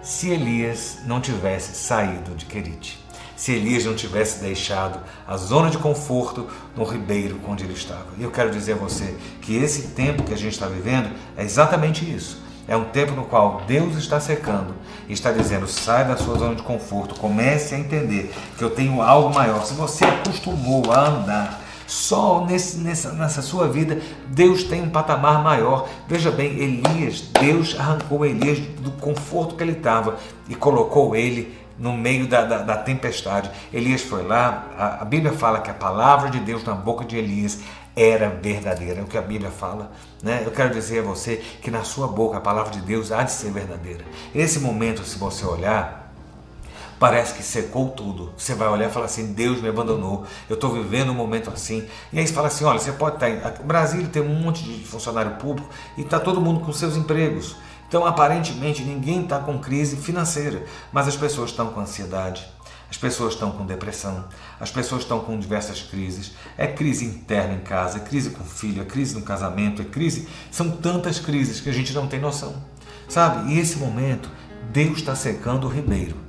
se 0.02 0.32
Elias 0.32 1.02
não 1.06 1.22
tivesse 1.22 1.76
saído 1.76 2.32
de 2.32 2.46
Querite 2.46 3.09
se 3.40 3.54
Elias 3.54 3.86
não 3.86 3.96
tivesse 3.96 4.42
deixado 4.42 5.00
a 5.26 5.38
zona 5.38 5.70
de 5.70 5.78
conforto 5.78 6.46
no 6.76 6.84
ribeiro 6.84 7.40
onde 7.48 7.64
ele 7.64 7.72
estava. 7.72 8.08
E 8.18 8.24
eu 8.24 8.30
quero 8.30 8.52
dizer 8.52 8.74
a 8.74 8.76
você 8.76 9.16
que 9.42 9.56
esse 9.56 9.94
tempo 9.94 10.24
que 10.24 10.34
a 10.34 10.38
gente 10.38 10.52
está 10.52 10.68
vivendo 10.68 11.10
é 11.38 11.44
exatamente 11.46 12.04
isso. 12.04 12.44
É 12.68 12.76
um 12.76 12.84
tempo 12.84 13.14
no 13.14 13.24
qual 13.24 13.62
Deus 13.66 13.96
está 13.96 14.20
secando 14.20 14.76
e 15.08 15.14
está 15.14 15.32
dizendo: 15.32 15.70
sai 15.70 16.06
da 16.06 16.18
sua 16.18 16.38
zona 16.38 16.54
de 16.54 16.64
conforto, 16.64 17.16
comece 17.16 17.74
a 17.74 17.80
entender 17.80 18.30
que 18.58 18.64
eu 18.64 18.72
tenho 18.72 19.02
algo 19.02 19.34
maior. 19.34 19.64
Se 19.64 19.74
você 19.74 20.04
acostumou 20.04 20.92
a 20.92 21.08
andar 21.08 21.62
só 21.88 22.46
nesse, 22.46 22.78
nessa, 22.78 23.14
nessa 23.14 23.42
sua 23.42 23.70
vida, 23.70 24.02
Deus 24.28 24.66
tem 24.66 24.84
um 24.84 24.90
patamar 24.90 25.42
maior. 25.42 25.88
Veja 26.10 26.30
bem, 26.30 26.60
Elias, 26.60 27.22
Deus 27.40 27.74
arrancou 27.80 28.26
Elias 28.26 28.60
do 28.82 28.92
conforto 28.92 29.56
que 29.56 29.64
ele 29.64 29.72
estava 29.72 30.18
e 30.50 30.56
colocou 30.56 31.16
ele 31.16 31.58
no 31.80 31.94
meio 31.94 32.28
da, 32.28 32.44
da, 32.44 32.58
da 32.60 32.78
tempestade. 32.78 33.50
Elias 33.72 34.02
foi 34.02 34.24
lá, 34.24 34.68
a, 34.78 35.02
a, 35.02 35.06
Bíblia 35.06 35.32
fala 35.34 35.62
que 35.62 35.72
a 35.72 35.74
palavra 35.74 36.30
de 36.30 36.40
Deus 36.40 36.64
na 36.64 36.74
boca 36.74 37.06
de 37.06 37.18
Elias 37.18 37.60
era 37.96 38.30
verdadeira, 38.30 39.00
é 39.00 39.04
o 39.04 39.08
que 39.08 39.18
a 39.18 39.22
Bíblia 39.22 39.50
fala. 39.50 39.92
Né? 40.22 40.44
Eu 40.46 40.52
quero 40.52 40.74
dizer 40.74 41.00
a 41.00 41.04
você 41.04 41.38
que 41.62 41.72
na 41.72 41.84
sua 41.84 42.08
boca 42.08 42.38
a 42.38 42.42
palavra 42.42 42.72
de 42.72 42.82
Deus 42.82 43.12
há 43.12 43.24
de 43.24 43.32
ser 43.32 43.52
verdadeira. 43.52 44.04
Esse 44.36 44.60
momento, 44.60 45.04
se 45.04 45.18
você 45.18 45.46
olhar, 45.46 46.14
parece 47.00 47.34
que 47.34 47.42
secou 47.42 47.90
tudo. 47.90 48.34
Você 48.38 48.54
vai 48.54 48.68
olhar 48.68 48.90
e 48.90 48.92
falar 48.92 49.06
assim: 49.06 49.34
Deus 49.34 49.62
me 49.62 49.70
abandonou, 49.70 50.26
eu 50.50 50.56
estou 50.56 50.72
vivendo 50.72 51.12
um 51.12 51.16
momento 51.16 51.50
assim. 51.50 51.88
E 52.12 52.20
aí 52.20 52.28
você 52.28 52.34
fala 52.34 52.48
assim: 52.48 52.66
olha, 52.66 52.80
você 52.80 52.92
pode 52.92 53.16
estar. 53.16 53.30
Em... 53.30 53.42
O 53.62 53.64
Brasil 53.64 54.08
tem 54.10 54.22
um 54.22 54.36
monte 54.36 54.64
de 54.64 54.86
funcionário 54.86 55.32
público 55.38 55.70
e 55.98 56.02
está 56.02 56.20
todo 56.20 56.42
mundo 56.42 56.60
com 56.60 56.72
seus 56.74 56.96
empregos. 56.96 57.56
Então, 57.90 58.06
aparentemente, 58.06 58.84
ninguém 58.84 59.24
está 59.24 59.40
com 59.40 59.58
crise 59.58 59.98
financeira, 59.98 60.64
mas 60.94 61.08
as 61.08 61.18
pessoas 61.18 61.50
estão 61.50 61.74
com 61.74 61.80
ansiedade, 61.80 62.48
as 62.88 62.98
pessoas 62.98 63.34
estão 63.34 63.50
com 63.50 63.66
depressão, 63.66 64.26
as 64.60 64.70
pessoas 64.70 65.02
estão 65.02 65.22
com 65.22 65.40
diversas 65.40 65.82
crises. 65.82 66.34
É 66.56 66.68
crise 66.68 67.04
interna 67.04 67.56
em 67.56 67.62
casa, 67.62 67.98
é 67.98 68.02
crise 68.02 68.30
com 68.30 68.44
o 68.44 68.46
filho, 68.46 68.84
é 68.84 68.86
crise 68.86 69.16
no 69.16 69.24
casamento, 69.24 69.82
é 69.82 69.86
crise. 69.86 70.28
São 70.52 70.70
tantas 70.70 71.20
crises 71.20 71.60
que 71.62 71.70
a 71.70 71.74
gente 71.74 71.92
não 71.92 72.06
tem 72.06 72.20
noção. 72.20 72.62
Sabe? 73.08 73.54
E 73.54 73.60
esse 73.60 73.80
momento, 73.80 74.30
Deus 74.72 75.00
está 75.00 75.16
secando 75.16 75.66
o 75.66 75.70
ribeiro 75.70 76.29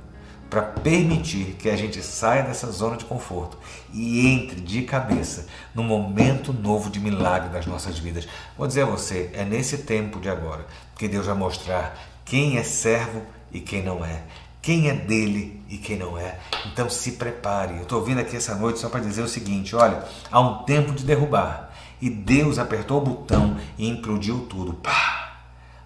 para 0.51 0.63
permitir 0.63 1.55
que 1.57 1.69
a 1.69 1.77
gente 1.77 2.03
saia 2.03 2.43
dessa 2.43 2.69
zona 2.69 2.97
de 2.97 3.05
conforto 3.05 3.57
e 3.93 4.27
entre 4.27 4.59
de 4.59 4.81
cabeça 4.81 5.47
num 5.73 5.85
momento 5.85 6.51
novo 6.51 6.89
de 6.89 6.99
milagre 6.99 7.47
das 7.47 7.65
nossas 7.65 7.97
vidas. 7.97 8.27
Vou 8.57 8.67
dizer 8.67 8.81
a 8.81 8.85
você, 8.85 9.29
é 9.33 9.45
nesse 9.45 9.77
tempo 9.77 10.19
de 10.19 10.27
agora 10.29 10.67
que 10.97 11.07
Deus 11.07 11.25
vai 11.25 11.35
mostrar 11.35 11.97
quem 12.25 12.57
é 12.57 12.63
servo 12.63 13.21
e 13.49 13.61
quem 13.61 13.81
não 13.81 14.03
é, 14.03 14.23
quem 14.61 14.89
é 14.89 14.93
dele 14.93 15.63
e 15.69 15.77
quem 15.77 15.97
não 15.97 16.17
é. 16.17 16.37
Então 16.65 16.89
se 16.89 17.13
prepare. 17.13 17.77
Eu 17.77 17.83
estou 17.83 18.03
vindo 18.03 18.19
aqui 18.19 18.35
essa 18.35 18.53
noite 18.53 18.79
só 18.79 18.89
para 18.89 18.99
dizer 18.99 19.21
o 19.21 19.29
seguinte: 19.29 19.73
olha, 19.73 20.03
há 20.29 20.41
um 20.41 20.63
tempo 20.63 20.91
de 20.91 21.05
derrubar 21.05 21.71
e 22.01 22.09
Deus 22.09 22.59
apertou 22.59 22.97
o 22.97 23.05
botão 23.05 23.55
e 23.77 23.87
implodiu 23.87 24.45
tudo. 24.49 24.73
Pá! 24.73 25.31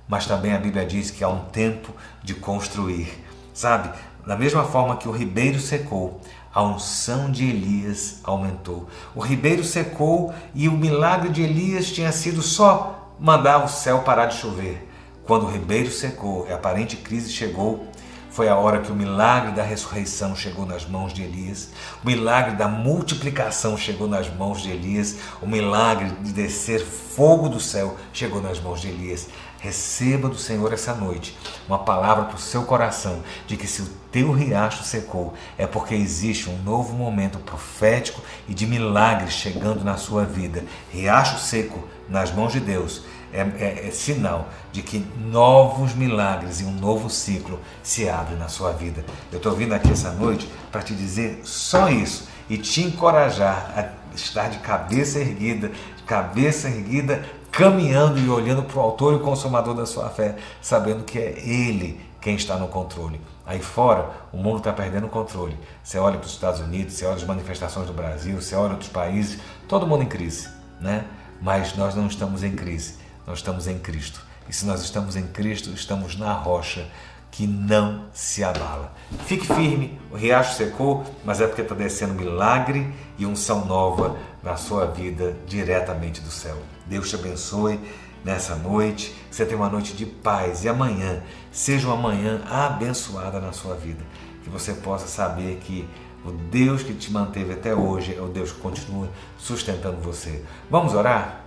Mas 0.07 0.25
também 0.25 0.53
a 0.53 0.57
Bíblia 0.57 0.87
diz 0.87 1.11
que 1.11 1.23
há 1.23 1.29
um 1.29 1.45
tempo 1.45 1.93
de 2.23 2.33
construir. 2.33 3.23
Sabe, 3.53 3.89
da 4.25 4.35
mesma 4.35 4.63
forma 4.63 4.97
que 4.97 5.07
o 5.07 5.11
ribeiro 5.11 5.59
secou, 5.59 6.19
a 6.53 6.63
unção 6.63 7.29
de 7.29 7.45
Elias 7.47 8.21
aumentou. 8.23 8.87
O 9.13 9.19
ribeiro 9.19 9.63
secou 9.63 10.33
e 10.53 10.67
o 10.67 10.71
milagre 10.71 11.29
de 11.29 11.41
Elias 11.41 11.91
tinha 11.91 12.11
sido 12.11 12.41
só 12.41 13.13
mandar 13.19 13.63
o 13.63 13.67
céu 13.67 13.99
parar 13.99 14.27
de 14.27 14.35
chover. 14.37 14.89
Quando 15.25 15.45
o 15.45 15.51
ribeiro 15.51 15.91
secou 15.91 16.45
e 16.47 16.51
a 16.51 16.55
aparente 16.55 16.95
crise 16.95 17.31
chegou, 17.31 17.87
foi 18.35 18.49
a 18.49 18.57
hora 18.57 18.81
que 18.81 18.91
o 18.91 18.95
milagre 18.95 19.53
da 19.53 19.63
ressurreição 19.63 20.35
chegou 20.35 20.65
nas 20.65 20.85
mãos 20.85 21.13
de 21.13 21.23
Elias, 21.23 21.69
o 22.03 22.07
milagre 22.07 22.57
da 22.57 22.67
multiplicação 22.67 23.77
chegou 23.77 24.09
nas 24.09 24.29
mãos 24.29 24.61
de 24.61 24.71
Elias, 24.71 25.15
o 25.41 25.47
milagre 25.47 26.09
de 26.21 26.33
descer 26.33 26.81
fogo 26.81 27.47
do 27.47 27.61
céu 27.61 27.95
chegou 28.11 28.41
nas 28.41 28.59
mãos 28.59 28.81
de 28.81 28.89
Elias. 28.89 29.29
Receba 29.57 30.27
do 30.27 30.37
Senhor 30.37 30.73
essa 30.73 30.93
noite 30.93 31.35
uma 31.65 31.79
palavra 31.79 32.25
para 32.25 32.35
o 32.35 32.39
seu 32.39 32.63
coração 32.63 33.23
de 33.47 33.55
que 33.55 33.65
se 33.65 33.81
o 33.81 33.89
teu 34.11 34.33
riacho 34.33 34.83
secou, 34.83 35.33
é 35.57 35.65
porque 35.65 35.95
existe 35.95 36.49
um 36.49 36.61
novo 36.61 36.93
momento 36.93 37.39
profético 37.39 38.21
e 38.49 38.53
de 38.53 38.67
milagres 38.67 39.31
chegando 39.31 39.81
na 39.85 39.95
sua 39.95 40.25
vida. 40.25 40.65
Riacho 40.91 41.39
seco 41.39 41.87
nas 42.09 42.33
mãos 42.33 42.51
de 42.51 42.59
Deus 42.59 43.03
é, 43.35 43.41
é, 43.59 43.87
é 43.87 43.91
sinal 43.91 44.49
de 44.71 44.81
que 44.81 45.05
novos 45.19 45.93
milagres 45.93 46.61
e 46.61 46.63
um 46.63 46.71
novo 46.71 47.09
ciclo 47.09 47.59
se 47.83 48.07
abrem 48.07 48.37
na 48.37 48.47
sua 48.47 48.71
vida. 48.71 49.03
Eu 49.31 49.37
estou 49.37 49.53
vindo 49.53 49.73
aqui 49.73 49.91
essa 49.91 50.11
noite 50.11 50.49
para 50.71 50.81
te 50.81 50.95
dizer 50.95 51.41
só 51.43 51.89
isso 51.89 52.27
e 52.49 52.57
te 52.57 52.81
encorajar 52.81 53.73
a 53.75 54.15
estar 54.15 54.49
de 54.49 54.59
cabeça 54.59 55.19
erguida, 55.19 55.69
de 55.97 56.03
cabeça 56.03 56.67
erguida 56.69 57.23
caminhando 57.51 58.19
e 58.19 58.29
olhando 58.29 58.63
para 58.63 58.77
o 58.77 58.81
autor 58.81 59.15
e 59.15 59.23
consumador 59.23 59.73
da 59.73 59.85
sua 59.85 60.09
fé, 60.09 60.35
sabendo 60.61 61.03
que 61.03 61.17
é 61.17 61.39
Ele 61.39 61.99
quem 62.19 62.35
está 62.35 62.57
no 62.57 62.67
controle. 62.67 63.21
Aí 63.45 63.61
fora, 63.61 64.09
o 64.33 64.37
mundo 64.37 64.57
está 64.57 64.73
perdendo 64.73 65.05
o 65.05 65.09
controle. 65.09 65.57
Você 65.83 65.99
olha 65.99 66.17
para 66.17 66.25
os 66.25 66.33
Estados 66.33 66.59
Unidos, 66.59 66.95
você 66.95 67.05
olha 67.05 67.15
as 67.15 67.23
manifestações 67.23 67.85
do 67.85 67.93
Brasil, 67.93 68.41
você 68.41 68.55
olha 68.55 68.71
outros 68.71 68.89
países, 68.89 69.39
todo 69.67 69.85
mundo 69.85 70.03
em 70.03 70.07
crise, 70.07 70.49
né? 70.81 71.05
Mas 71.39 71.77
nós 71.77 71.93
não 71.93 72.07
estamos 72.07 72.43
em 72.43 72.55
crise, 72.55 72.95
nós 73.25 73.39
estamos 73.39 73.67
em 73.67 73.79
Cristo. 73.79 74.21
E 74.47 74.53
se 74.53 74.65
nós 74.65 74.81
estamos 74.81 75.15
em 75.15 75.27
Cristo, 75.27 75.71
estamos 75.71 76.15
na 76.15 76.33
rocha 76.33 76.87
que 77.31 77.45
não 77.45 78.05
se 78.13 78.43
abala. 78.43 78.93
Fique 79.25 79.45
firme, 79.45 79.99
o 80.09 80.15
riacho 80.15 80.55
secou, 80.55 81.03
mas 81.25 81.41
é 81.41 81.47
porque 81.47 81.61
está 81.61 81.75
descendo 81.75 82.13
milagre 82.13 82.93
e 83.17 83.25
unção 83.25 83.65
nova 83.65 84.15
na 84.41 84.55
sua 84.55 84.85
vida 84.85 85.35
diretamente 85.45 86.21
do 86.21 86.31
céu. 86.31 86.57
Deus 86.85 87.09
te 87.09 87.15
abençoe 87.15 87.79
nessa 88.23 88.55
noite, 88.55 89.13
que 89.29 89.35
você 89.35 89.45
tenha 89.45 89.57
uma 89.57 89.69
noite 89.69 89.93
de 89.93 90.05
paz 90.05 90.63
e 90.63 90.69
amanhã 90.69 91.21
seja 91.51 91.87
uma 91.87 91.97
manhã 91.97 92.41
abençoada 92.49 93.39
na 93.39 93.51
sua 93.51 93.75
vida. 93.75 94.03
Que 94.43 94.49
você 94.49 94.73
possa 94.73 95.07
saber 95.07 95.57
que 95.57 95.87
o 96.23 96.31
Deus 96.31 96.83
que 96.83 96.93
te 96.93 97.11
manteve 97.11 97.53
até 97.53 97.75
hoje 97.75 98.15
é 98.15 98.21
o 98.21 98.27
Deus 98.27 98.51
que 98.51 98.59
continua 98.59 99.09
sustentando 99.37 99.97
você. 99.97 100.43
Vamos 100.69 100.93
orar? 100.93 101.44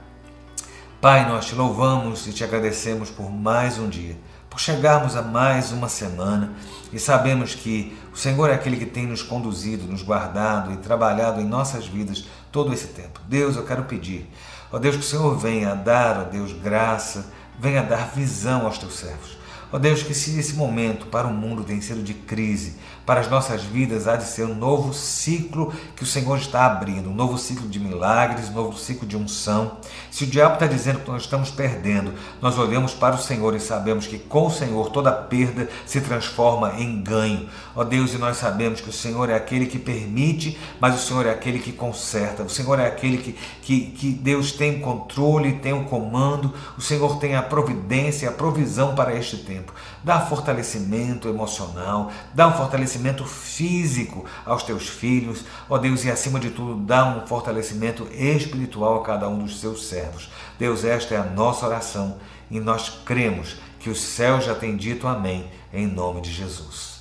Pai, 1.01 1.29
nós 1.29 1.47
te 1.47 1.55
louvamos 1.55 2.27
e 2.27 2.33
te 2.33 2.43
agradecemos 2.43 3.09
por 3.09 3.31
mais 3.31 3.79
um 3.79 3.89
dia, 3.89 4.19
por 4.51 4.59
chegarmos 4.59 5.15
a 5.15 5.23
mais 5.23 5.71
uma 5.71 5.89
semana 5.89 6.53
e 6.93 6.99
sabemos 6.99 7.55
que 7.55 7.97
o 8.13 8.17
Senhor 8.17 8.51
é 8.51 8.55
aquele 8.55 8.77
que 8.77 8.85
tem 8.85 9.07
nos 9.07 9.23
conduzido, 9.23 9.87
nos 9.87 10.03
guardado 10.03 10.73
e 10.73 10.77
trabalhado 10.79 11.41
em 11.41 11.45
nossas 11.45 11.87
vidas 11.87 12.25
todo 12.51 12.73
esse 12.73 12.89
tempo. 12.89 13.21
Deus, 13.29 13.55
eu 13.55 13.65
quero 13.65 13.85
pedir 13.85 14.29
Ó 14.71 14.79
Deus, 14.79 14.97
que 14.97 15.03
o 15.03 15.05
Senhor 15.05 15.37
venha 15.39 15.75
dar, 15.75 16.19
ó 16.19 16.25
Deus, 16.25 16.53
graça, 16.53 17.27
venha 17.59 17.83
dar 17.83 18.11
visão 18.11 18.67
aos 18.67 18.77
teus 18.77 18.99
servos. 18.99 19.38
Ó 19.70 19.78
Deus, 19.78 20.02
que 20.02 20.14
se 20.14 20.38
esse 20.38 20.54
momento 20.54 21.07
para 21.07 21.26
o 21.26 21.33
mundo 21.33 21.62
tem 21.62 21.81
sido 21.81 22.02
de 22.02 22.14
crise, 22.14 22.76
para 23.04 23.20
as 23.20 23.28
nossas 23.28 23.62
vidas 23.62 24.07
há 24.07 24.16
de 24.16 24.24
ser 24.24 24.44
um 24.44 24.54
novo 24.54 24.92
ciclo 24.92 25.72
que 25.94 26.02
o 26.02 26.07
Senhor 26.07 26.38
está 26.38 26.66
abrindo, 26.66 27.11
um 27.11 27.14
novo 27.14 27.38
ciclo 27.38 27.68
de 27.68 27.78
milagres, 27.78 28.48
um 28.48 28.52
novo 28.52 28.78
ciclo 28.78 29.07
de 29.07 29.16
unção. 29.16 29.78
Se 30.11 30.24
o 30.24 30.26
diabo 30.26 30.54
está 30.54 30.66
dizendo 30.66 31.00
que 31.00 31.11
nós 31.11 31.22
estamos 31.22 31.50
perdendo, 31.50 32.12
nós 32.40 32.59
olhamos 32.59 32.94
para 32.94 33.14
o 33.14 33.18
Senhor 33.18 33.54
e 33.54 33.61
sabemos 33.61 34.07
que 34.07 34.18
com 34.18 34.46
o 34.46 34.50
Senhor 34.50 34.90
toda 34.90 35.12
perda 35.12 35.68
se 35.87 36.00
transforma 36.00 36.74
em 36.78 37.02
ganho. 37.02 37.48
Ó 37.74 37.85
Deus, 37.85 38.14
e 38.14 38.18
nós 38.18 38.38
sabemos 38.38 38.81
que 38.81 38.88
o 38.88 38.92
Senhor 38.92 39.28
é 39.31 39.35
aquele 39.35 39.66
que 39.66 39.78
permite, 39.78 40.59
mas 40.81 40.94
o 40.94 41.07
Senhor 41.07 41.26
é 41.26 41.31
aquele 41.31 41.59
que 41.59 41.72
conserta. 41.72 42.42
O 42.42 42.50
Senhor 42.50 42.78
é 42.78 42.87
aquele 42.87 43.18
que, 43.18 43.33
que, 43.62 43.81
que 43.90 44.11
Deus 44.11 44.52
tem 44.52 44.76
o 44.76 44.81
controle, 44.81 45.52
tem 45.61 45.72
o 45.72 45.85
comando, 45.85 46.54
o 46.76 46.81
Senhor 46.81 47.18
tem 47.18 47.37
a 47.37 47.42
providência, 47.42 48.28
a 48.28 48.33
provisão 48.33 48.94
para 48.94 49.14
este 49.14 49.38
tempo. 49.38 49.58
Dá 50.03 50.21
fortalecimento 50.21 51.29
emocional, 51.29 52.11
dá 52.35 52.49
um 52.49 52.53
fortalecimento 52.53 53.25
físico 53.25 54.25
aos 54.44 54.62
teus 54.62 54.88
filhos, 54.88 55.44
ó 55.68 55.79
Deus, 55.79 56.05
e 56.05 56.11
acima 56.11 56.38
de 56.38 56.51
tudo, 56.51 56.77
dá 56.77 57.07
um 57.07 57.27
fortalecimento 57.27 58.09
espiritual 58.12 59.01
a 59.01 59.05
cada 59.05 59.29
um 59.29 59.38
dos 59.38 59.61
seus 59.61 59.87
servos. 59.87 60.31
Deus, 60.59 60.85
esta 60.85 61.14
é 61.14 61.18
a 61.18 61.25
nossa 61.25 61.66
oração 61.66 62.18
e 62.51 62.61
nós 62.61 62.88
cremos 63.05 63.57
que 63.79 63.90
os 63.90 64.01
céus 64.01 64.44
já 64.44 64.55
têm 64.55 64.77
dito 64.77 65.07
amém, 65.07 65.51
em 65.73 65.87
nome 65.87 66.21
de 66.21 66.33
Jesus. 66.33 66.98